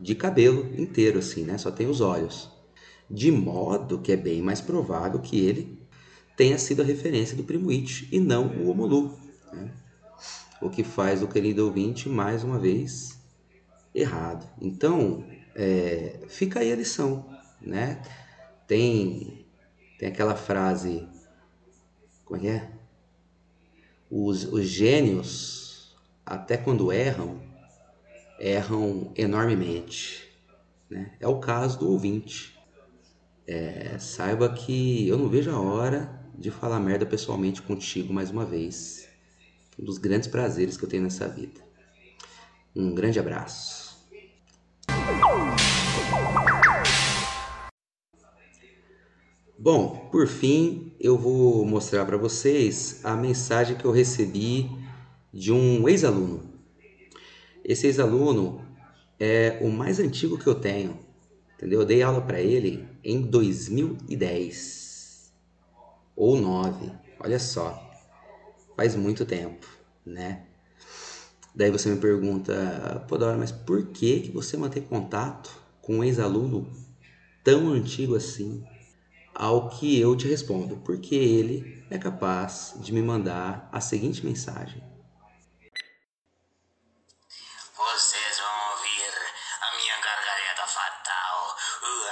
de 0.01 0.15
cabelo 0.15 0.75
inteiro, 0.81 1.19
assim, 1.19 1.45
né? 1.45 1.59
Só 1.59 1.71
tem 1.71 1.87
os 1.87 2.01
olhos. 2.01 2.51
De 3.11 3.31
modo 3.31 3.99
que 3.99 4.11
é 4.11 4.17
bem 4.17 4.41
mais 4.41 4.63
provável 4.63 5.21
que 5.21 5.39
ele 5.39 5.84
tenha 6.37 6.59
sido 6.59 6.83
a 6.83 6.85
referência 6.85 7.37
do 7.37 7.45
Primo 7.45 7.71
It 7.71 8.09
e 8.11 8.19
não 8.19 8.49
o 8.49 8.71
Omolu. 8.71 9.19
Né? 9.53 9.71
O 10.61 10.69
que 10.69 10.83
faz 10.83 11.23
o 11.23 11.29
querido 11.29 11.65
ouvinte, 11.65 12.09
mais 12.09 12.43
uma 12.43 12.59
vez, 12.59 13.19
errado. 13.95 14.49
Então, 14.61 15.25
é, 15.55 16.21
fica 16.29 16.61
aí 16.61 16.73
a 16.73 16.77
lição, 16.77 17.25
né? 17.61 18.03
Tem, 18.67 19.47
tem 19.99 20.09
aquela 20.09 20.35
frase, 20.35 21.07
como 22.25 22.39
é 22.39 22.41
que 22.41 22.49
é? 22.49 22.71
Os, 24.11 24.45
os 24.45 24.65
gênios, 24.65 25.95
até 26.25 26.57
quando 26.57 26.93
erram, 26.93 27.41
erram 28.39 29.13
enormemente. 29.17 30.29
Né? 30.89 31.13
É 31.21 31.29
o 31.29 31.39
caso 31.39 31.79
do 31.79 31.91
ouvinte. 31.91 32.55
É, 33.47 33.99
saiba 33.99 34.49
que 34.49 35.07
eu 35.07 35.19
não 35.19 35.29
vejo 35.29 35.51
a 35.51 35.61
hora 35.61 36.24
de 36.39 36.51
falar 36.51 36.81
merda 36.81 37.07
pessoalmente 37.07 37.63
contigo 37.63 38.13
mais 38.13 38.31
uma 38.31 38.45
vez. 38.45 39.09
Um 39.79 39.85
dos 39.85 39.99
grandes 39.99 40.29
prazeres 40.29 40.77
que 40.77 40.85
eu 40.85 40.89
tenho 40.89 41.03
nessa 41.03 41.29
vida. 41.29 41.61
Um 42.75 42.95
grande 42.95 43.19
abraço. 43.19 43.97
Bom, 49.59 50.09
por 50.11 50.27
fim, 50.27 50.93
eu 51.01 51.17
vou 51.17 51.65
mostrar 51.65 52.05
para 52.05 52.17
vocês 52.17 53.01
a 53.05 53.17
mensagem 53.17 53.77
que 53.77 53.85
eu 53.85 53.91
recebi 53.91 54.71
de 55.33 55.53
um 55.53 55.89
ex-aluno. 55.89 56.43
Esse 57.65 57.87
ex-aluno 57.87 58.63
é 59.19 59.59
o 59.63 59.71
mais 59.71 59.99
antigo 59.99 60.37
que 60.37 60.47
eu 60.47 60.55
tenho, 60.55 60.99
entendeu? 61.55 61.81
Eu 61.81 61.87
dei 61.87 62.03
aula 62.03 62.21
para 62.21 62.41
ele 62.41 62.85
em 63.03 63.23
2010 63.23 64.84
ou 66.17 66.37
9, 66.41 66.93
olha 67.21 67.39
só, 67.39 67.91
faz 68.77 68.95
muito 68.95 69.25
tempo, 69.25 69.67
né? 70.05 70.47
Daí 71.55 71.71
você 71.71 71.89
me 71.89 72.01
pergunta, 72.01 73.05
pô, 73.09 73.17
Dora, 73.17 73.37
mas 73.39 73.53
por 73.53 73.87
que, 73.89 74.21
que 74.21 74.33
você 74.33 74.57
mantém 74.57 74.83
contato 74.83 75.51
com 75.81 75.99
um 75.99 76.05
ex-aluno 76.05 76.69
tão 77.45 77.69
antigo 77.73 78.17
assim? 78.17 78.67
Ao 79.33 79.69
que 79.69 79.99
eu 80.01 80.17
te 80.17 80.27
respondo, 80.29 80.77
porque 80.79 81.15
ele 81.15 81.85
é 81.91 81.99
capaz 81.99 82.75
de 82.77 82.93
me 82.93 83.03
mandar 83.03 83.69
a 83.73 83.81
seguinte 83.81 84.25
mensagem. 84.25 84.83
Vocês 87.77 88.39
vão 88.39 88.71
ouvir 88.73 89.15
a 89.61 89.77
minha 89.77 89.97
gargalhada 90.01 90.67
fatal. 90.67 91.57
O 91.83 92.05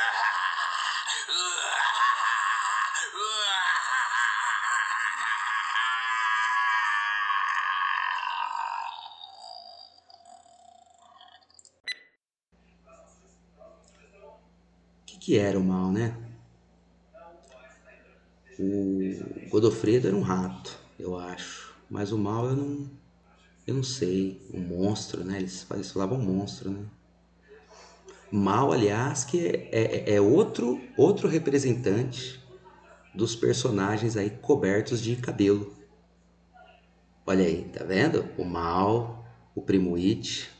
que, 15.23 15.39
era 15.39 15.57
o 15.57 15.63
mal, 15.63 15.93
né? 15.93 16.17
O 18.59 19.49
Godofredo 19.49 20.09
era 20.09 20.17
um 20.17 20.21
rato, 20.21 20.77
eu 20.99 21.17
acho. 21.17 21.73
Mas 21.89 22.11
o 22.11 22.19
mal 22.19 22.49
eu 22.49 22.57
não, 22.57 22.91
eu 23.65 23.75
não 23.75 23.85
sei. 23.85 24.45
Um 24.53 24.61
monstro, 24.61 25.23
né? 25.23 25.39
Eles, 25.39 25.65
eles 25.71 25.93
falavam 25.93 26.19
monstro, 26.19 26.71
né? 26.71 26.85
Mal, 28.33 28.73
aliás, 28.73 29.25
que 29.25 29.47
é, 29.47 29.69
é, 29.71 30.15
é 30.15 30.21
outro, 30.21 30.81
outro 30.97 31.29
representante 31.29 32.43
dos 33.15 33.37
personagens 33.37 34.17
aí 34.17 34.31
cobertos 34.31 35.01
de 35.01 35.15
cabelo. 35.15 35.73
Olha 37.25 37.45
aí, 37.45 37.65
tá 37.65 37.85
vendo? 37.85 38.29
O 38.37 38.45
Mal, 38.45 39.25
o 39.55 39.63
Primo 39.63 39.95
It, 39.95 40.51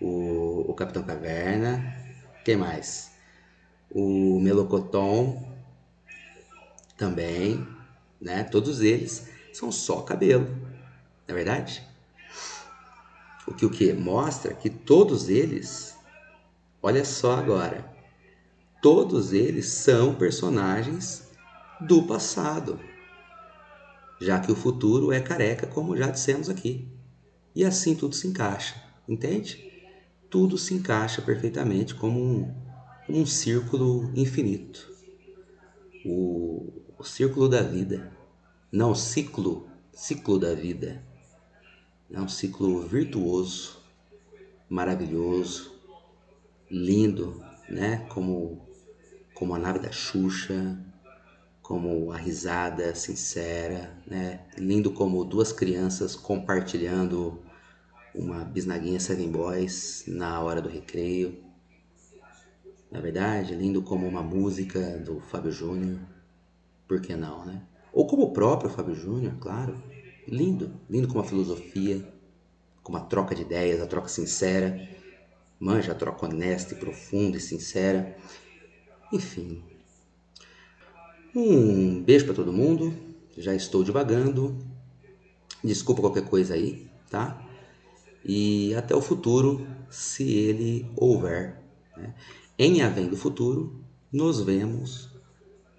o, 0.00 0.70
o 0.70 0.74
Capitão 0.74 1.02
Caverna, 1.02 1.94
quem 2.42 2.56
mais? 2.56 3.12
O 3.94 4.40
Melocoton 4.40 5.46
também, 6.96 7.66
né? 8.18 8.42
Todos 8.42 8.80
eles 8.80 9.28
são 9.52 9.70
só 9.70 10.00
cabelo, 10.00 10.46
não 10.46 11.28
é 11.28 11.34
verdade? 11.34 11.82
O 13.46 13.52
que 13.52 13.66
o 13.66 13.70
que 13.70 13.92
mostra 13.92 14.54
que 14.54 14.70
todos 14.70 15.28
eles, 15.28 15.94
olha 16.80 17.04
só 17.04 17.36
agora, 17.36 17.84
todos 18.80 19.34
eles 19.34 19.66
são 19.66 20.14
personagens 20.14 21.28
do 21.78 22.04
passado, 22.04 22.80
já 24.18 24.40
que 24.40 24.50
o 24.50 24.56
futuro 24.56 25.12
é 25.12 25.20
careca, 25.20 25.66
como 25.66 25.96
já 25.96 26.08
dissemos 26.08 26.48
aqui. 26.48 26.88
E 27.54 27.62
assim 27.62 27.94
tudo 27.94 28.14
se 28.14 28.26
encaixa, 28.26 28.74
entende? 29.06 29.70
Tudo 30.30 30.56
se 30.56 30.72
encaixa 30.72 31.20
perfeitamente 31.20 31.94
como 31.94 32.18
um, 32.18 32.54
um 33.08 33.26
círculo 33.26 34.10
infinito. 34.14 34.90
O, 36.04 36.72
o 36.98 37.04
círculo 37.04 37.48
da 37.48 37.62
vida. 37.62 38.12
Não, 38.70 38.94
ciclo, 38.94 39.68
ciclo 39.92 40.38
da 40.38 40.54
vida. 40.54 41.02
É 42.10 42.20
um 42.20 42.28
ciclo 42.28 42.82
virtuoso, 42.82 43.78
maravilhoso, 44.68 45.72
lindo, 46.70 47.42
né? 47.68 48.06
Como, 48.08 48.66
como 49.34 49.54
a 49.54 49.58
nave 49.58 49.78
da 49.78 49.90
Xuxa, 49.90 50.78
como 51.62 52.12
a 52.12 52.16
risada 52.16 52.94
sincera, 52.94 53.96
né? 54.06 54.46
Lindo 54.56 54.92
como 54.92 55.24
duas 55.24 55.52
crianças 55.52 56.14
compartilhando 56.14 57.42
uma 58.14 58.44
bisnaguinha 58.44 59.00
Seven 59.00 59.30
Boys 59.30 60.04
na 60.06 60.40
hora 60.40 60.60
do 60.60 60.68
recreio. 60.68 61.51
Na 62.92 63.00
verdade, 63.00 63.54
lindo 63.54 63.80
como 63.80 64.06
uma 64.06 64.22
música 64.22 64.98
do 64.98 65.18
Fábio 65.18 65.50
Júnior. 65.50 65.98
Por 66.86 67.00
que 67.00 67.16
não, 67.16 67.42
né? 67.46 67.62
Ou 67.90 68.06
como 68.06 68.24
o 68.24 68.32
próprio 68.34 68.68
Fábio 68.68 68.94
Júnior, 68.94 69.34
claro. 69.40 69.82
Lindo, 70.28 70.70
lindo 70.90 71.08
como 71.08 71.20
a 71.20 71.24
filosofia, 71.24 72.06
como 72.82 72.98
a 72.98 73.00
troca 73.00 73.34
de 73.34 73.40
ideias, 73.40 73.80
a 73.80 73.86
troca 73.86 74.08
sincera. 74.08 74.86
Manja 75.58 75.92
a 75.92 75.94
troca 75.94 76.26
honesta 76.26 76.74
e 76.74 76.76
profunda 76.76 77.38
e 77.38 77.40
sincera. 77.40 78.14
Enfim, 79.10 79.64
um 81.34 82.02
beijo 82.02 82.26
para 82.26 82.34
todo 82.34 82.52
mundo. 82.52 82.94
Já 83.38 83.54
estou 83.54 83.82
divagando. 83.82 84.54
Desculpa 85.64 86.02
qualquer 86.02 86.28
coisa 86.28 86.52
aí, 86.52 86.86
tá? 87.08 87.42
E 88.22 88.74
até 88.74 88.94
o 88.94 89.00
futuro, 89.00 89.66
se 89.88 90.30
ele 90.30 90.86
houver. 90.94 91.58
Né? 91.96 92.14
Em 92.64 92.80
havendo 92.80 93.16
futuro, 93.16 93.84
nos 94.12 94.40
vemos 94.40 95.10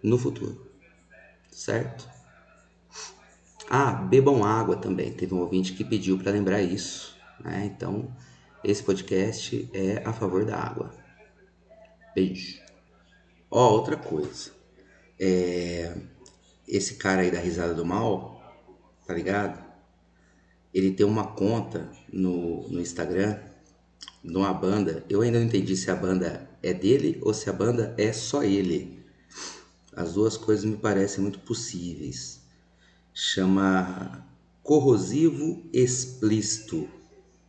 no 0.04 0.17
futuro. 0.17 0.69
Certo? 1.50 2.10
Ah, 3.69 3.93
bebam 3.93 4.43
água 4.43 4.76
também. 4.76 5.13
Teve 5.13 5.34
um 5.34 5.39
ouvinte 5.39 5.72
que 5.72 5.86
pediu 5.86 6.17
para 6.17 6.34
lembrar 6.34 6.62
isso. 6.62 7.17
Né? 7.39 7.72
Então, 7.74 8.13
esse 8.62 8.84
podcast 8.84 9.69
é 9.74 10.04
a 10.06 10.12
favor 10.12 10.43
da 10.43 10.58
água. 10.58 10.93
Beijo. 12.13 12.62
Ó, 13.50 13.72
outra 13.72 13.96
coisa. 13.96 14.52
É, 15.17 15.96
esse 16.67 16.96
cara 16.96 17.22
aí 17.22 17.32
da 17.32 17.39
risada 17.39 17.74
do 17.74 17.86
mal, 17.86 18.43
tá 19.08 19.13
ligado? 19.13 19.63
Ele 20.74 20.91
tem 20.91 21.06
uma 21.06 21.28
conta 21.28 21.89
no, 22.12 22.67
no 22.67 22.82
Instagram 22.82 23.53
de 24.23 24.36
uma 24.36 24.53
banda. 24.53 25.03
Eu 25.09 25.21
ainda 25.21 25.39
não 25.39 25.45
entendi 25.45 25.75
se 25.75 25.91
a 25.91 25.95
banda 25.95 26.49
é 26.62 26.73
dele 26.73 27.19
ou 27.21 27.33
se 27.33 27.49
a 27.49 27.53
banda 27.53 27.93
é 27.97 28.13
só 28.13 28.43
ele. 28.43 29.03
As 29.95 30.13
duas 30.13 30.38
coisas 30.38 30.65
me 30.65 30.77
parecem 30.77 31.21
muito 31.21 31.39
possíveis. 31.39 32.41
Chama 33.13 34.25
Corrosivo 34.63 35.62
Explícito 35.73 36.89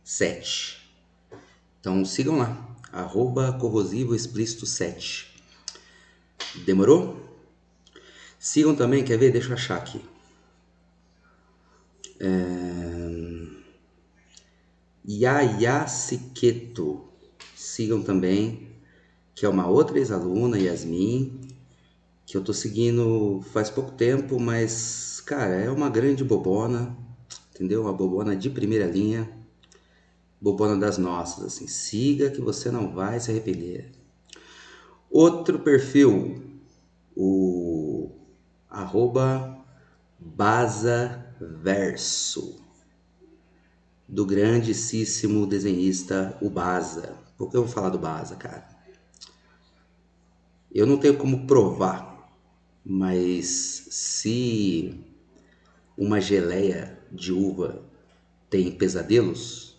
7. 0.03 0.85
Então 1.79 2.03
sigam 2.03 2.37
lá, 2.37 2.77
arroba 2.91 3.53
Corrosivo 3.53 4.13
Explícito 4.13 4.65
7. 4.65 5.33
Demorou? 6.65 7.23
Sigam 8.37 8.75
também, 8.75 9.03
quer 9.03 9.17
ver? 9.17 9.31
Deixa 9.31 9.49
eu 9.49 9.53
achar 9.53 9.77
aqui. 9.77 10.03
É... 12.19 12.94
Yaya 15.07 15.85
Siqueto. 15.87 17.03
Sigam 17.55 18.01
também, 18.01 18.69
que 19.35 19.45
é 19.45 19.49
uma 19.49 19.67
outra 19.67 19.99
ex-aluna, 19.99 20.57
Yasmin, 20.57 21.41
que 22.25 22.35
eu 22.35 22.43
tô 22.43 22.51
seguindo 22.53 23.39
faz 23.51 23.69
pouco 23.69 23.91
tempo, 23.91 24.39
mas, 24.39 25.21
cara, 25.21 25.53
é 25.53 25.69
uma 25.69 25.89
grande 25.89 26.23
bobona, 26.23 26.97
entendeu? 27.53 27.81
Uma 27.81 27.93
bobona 27.93 28.35
de 28.35 28.49
primeira 28.49 28.87
linha, 28.87 29.29
bobona 30.41 30.75
das 30.75 30.97
nossas, 30.97 31.45
assim. 31.45 31.67
Siga 31.67 32.31
que 32.31 32.41
você 32.41 32.71
não 32.71 32.91
vai 32.91 33.19
se 33.19 33.29
arrepender. 33.29 33.91
Outro 35.09 35.59
perfil, 35.59 36.41
o 37.15 38.09
arroba 38.69 39.63
Basaverso, 40.17 41.35
do 44.15 44.25
grandíssimo 44.25 45.45
desenhista 45.45 46.37
o 46.41 46.49
Baza. 46.49 47.17
Por 47.37 47.51
que 47.51 47.57
eu 47.57 47.63
vou 47.63 47.71
falar 47.71 47.89
do 47.89 47.99
Baza, 47.99 48.35
cara? 48.35 48.65
Eu 50.73 50.87
não 50.87 50.97
tenho 50.97 51.17
como 51.17 51.45
provar, 51.45 52.33
mas 52.83 53.45
se 53.89 55.03
uma 55.97 56.21
geleia 56.21 56.97
de 57.11 57.33
uva 57.33 57.83
tem 58.49 58.71
pesadelos, 58.71 59.77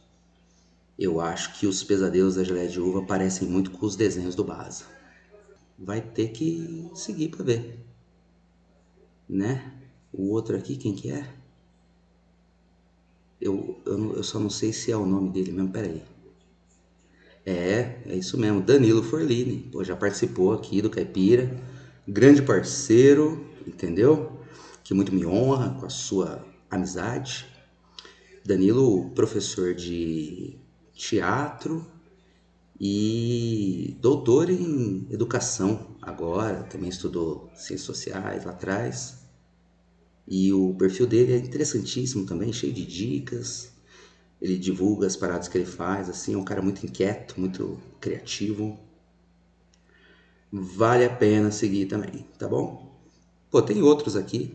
eu 0.99 1.21
acho 1.21 1.59
que 1.59 1.67
os 1.67 1.83
pesadelos 1.83 2.37
da 2.37 2.45
geleia 2.45 2.69
de 2.69 2.81
uva 2.81 3.03
parecem 3.07 3.49
muito 3.49 3.71
com 3.71 3.87
os 3.87 3.97
desenhos 3.97 4.35
do 4.35 4.45
Baza. 4.45 4.85
Vai 5.79 6.01
ter 6.01 6.29
que 6.29 6.91
seguir 6.95 7.31
para 7.31 7.45
ver 7.45 7.87
né? 9.29 9.73
O 10.13 10.31
outro 10.31 10.57
aqui, 10.57 10.77
quem 10.77 10.95
que 10.95 11.11
é? 11.11 11.27
Eu, 13.41 13.81
eu, 13.85 14.17
eu 14.17 14.25
só 14.25 14.39
não 14.39 14.51
sei 14.51 14.73
se 14.73 14.91
é 14.91 14.97
o 14.97 15.07
nome 15.07 15.31
dele 15.31 15.53
mesmo, 15.53 15.71
peraí. 15.71 16.03
É, 17.45 18.03
é 18.07 18.17
isso 18.17 18.37
mesmo. 18.37 18.61
Danilo 18.61 19.03
Forlini, 19.03 19.69
pô, 19.71 19.85
já 19.85 19.95
participou 19.95 20.53
aqui 20.53 20.83
do 20.83 20.91
Caipira. 20.91 21.57
Grande 22.07 22.43
parceiro, 22.43 23.47
entendeu? 23.67 24.41
Que 24.83 24.95
muito 24.95 25.15
me 25.15 25.25
honra 25.25 25.71
com 25.79 25.87
a 25.87 25.91
sua 25.91 26.45
amizade. 26.71 27.47
Danilo, 28.45 29.11
professor 29.11 29.75
de 29.75 30.57
teatro 30.93 31.87
e 32.81 33.97
doutor 34.01 34.51
em 34.51 35.07
educação 35.11 35.97
agora, 36.01 36.63
também 36.65 36.89
estudou 36.89 37.51
ciências 37.55 37.83
sociais 37.83 38.45
lá 38.45 38.53
atrás. 38.53 39.26
E 40.29 40.53
o 40.53 40.75
perfil 40.75 41.07
dele 41.07 41.33
é 41.33 41.39
interessantíssimo 41.39 42.27
também, 42.27 42.53
cheio 42.53 42.73
de 42.73 42.85
dicas. 42.87 43.73
Ele 44.41 44.59
divulga 44.59 45.07
as 45.07 45.17
paradas 45.17 45.49
que 45.49 45.59
ele 45.59 45.67
faz, 45.67 46.09
assim, 46.09 46.35
é 46.35 46.39
um 46.39 46.45
cara 46.45 46.63
muito 46.63 46.85
inquieto, 46.87 47.41
muito 47.41 47.79
criativo. 48.01 48.79
Vale 50.53 51.05
a 51.05 51.11
pena 51.11 51.51
seguir 51.53 51.87
também, 51.87 52.27
tá 52.39 52.49
bom? 52.49 52.93
Pô, 53.51 53.63
tem 53.63 53.83
outros 53.83 54.17
aqui, 54.17 54.53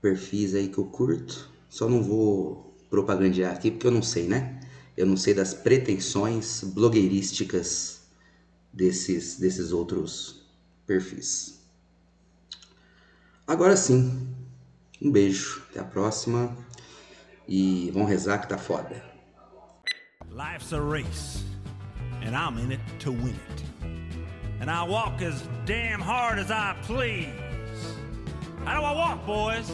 perfis 0.00 0.54
aí 0.54 0.68
que 0.68 0.78
eu 0.78 0.84
curto, 0.84 1.50
só 1.68 1.88
não 1.88 2.02
vou 2.02 2.74
propagandear 2.90 3.54
aqui 3.54 3.70
porque 3.70 3.86
eu 3.86 3.90
não 3.90 4.02
sei, 4.02 4.28
né? 4.28 4.60
Eu 4.96 5.06
não 5.06 5.16
sei 5.16 5.34
das 5.34 5.52
pretensões 5.54 6.62
blogueirísticas 6.62 8.02
desses, 8.72 9.38
desses 9.38 9.72
outros 9.72 10.42
perfis. 10.86 11.63
Agora 13.46 13.76
sim, 13.76 14.34
um 15.02 15.12
beijo, 15.12 15.62
até 15.70 15.80
a 15.80 15.84
próxima 15.84 16.56
e 17.46 17.90
vão 17.92 18.04
rezar 18.06 18.38
que 18.38 18.48
tá 18.48 18.56
foda. 18.56 19.04
Life's 20.30 20.72
a 20.72 20.80
race, 20.80 21.44
and 22.22 22.34
I'm 22.34 22.58
in 22.58 22.72
it 22.72 22.80
to 23.00 23.12
win 23.12 23.36
it. 23.50 23.64
And 24.60 24.70
I 24.70 24.82
walk 24.82 25.22
as 25.22 25.42
damn 25.66 26.00
hard 26.00 26.38
as 26.38 26.50
I 26.50 26.74
please. 26.86 27.28
How 28.64 28.80
do 28.80 28.86
I 28.86 28.92
walk, 28.94 29.26
boys? 29.26 29.70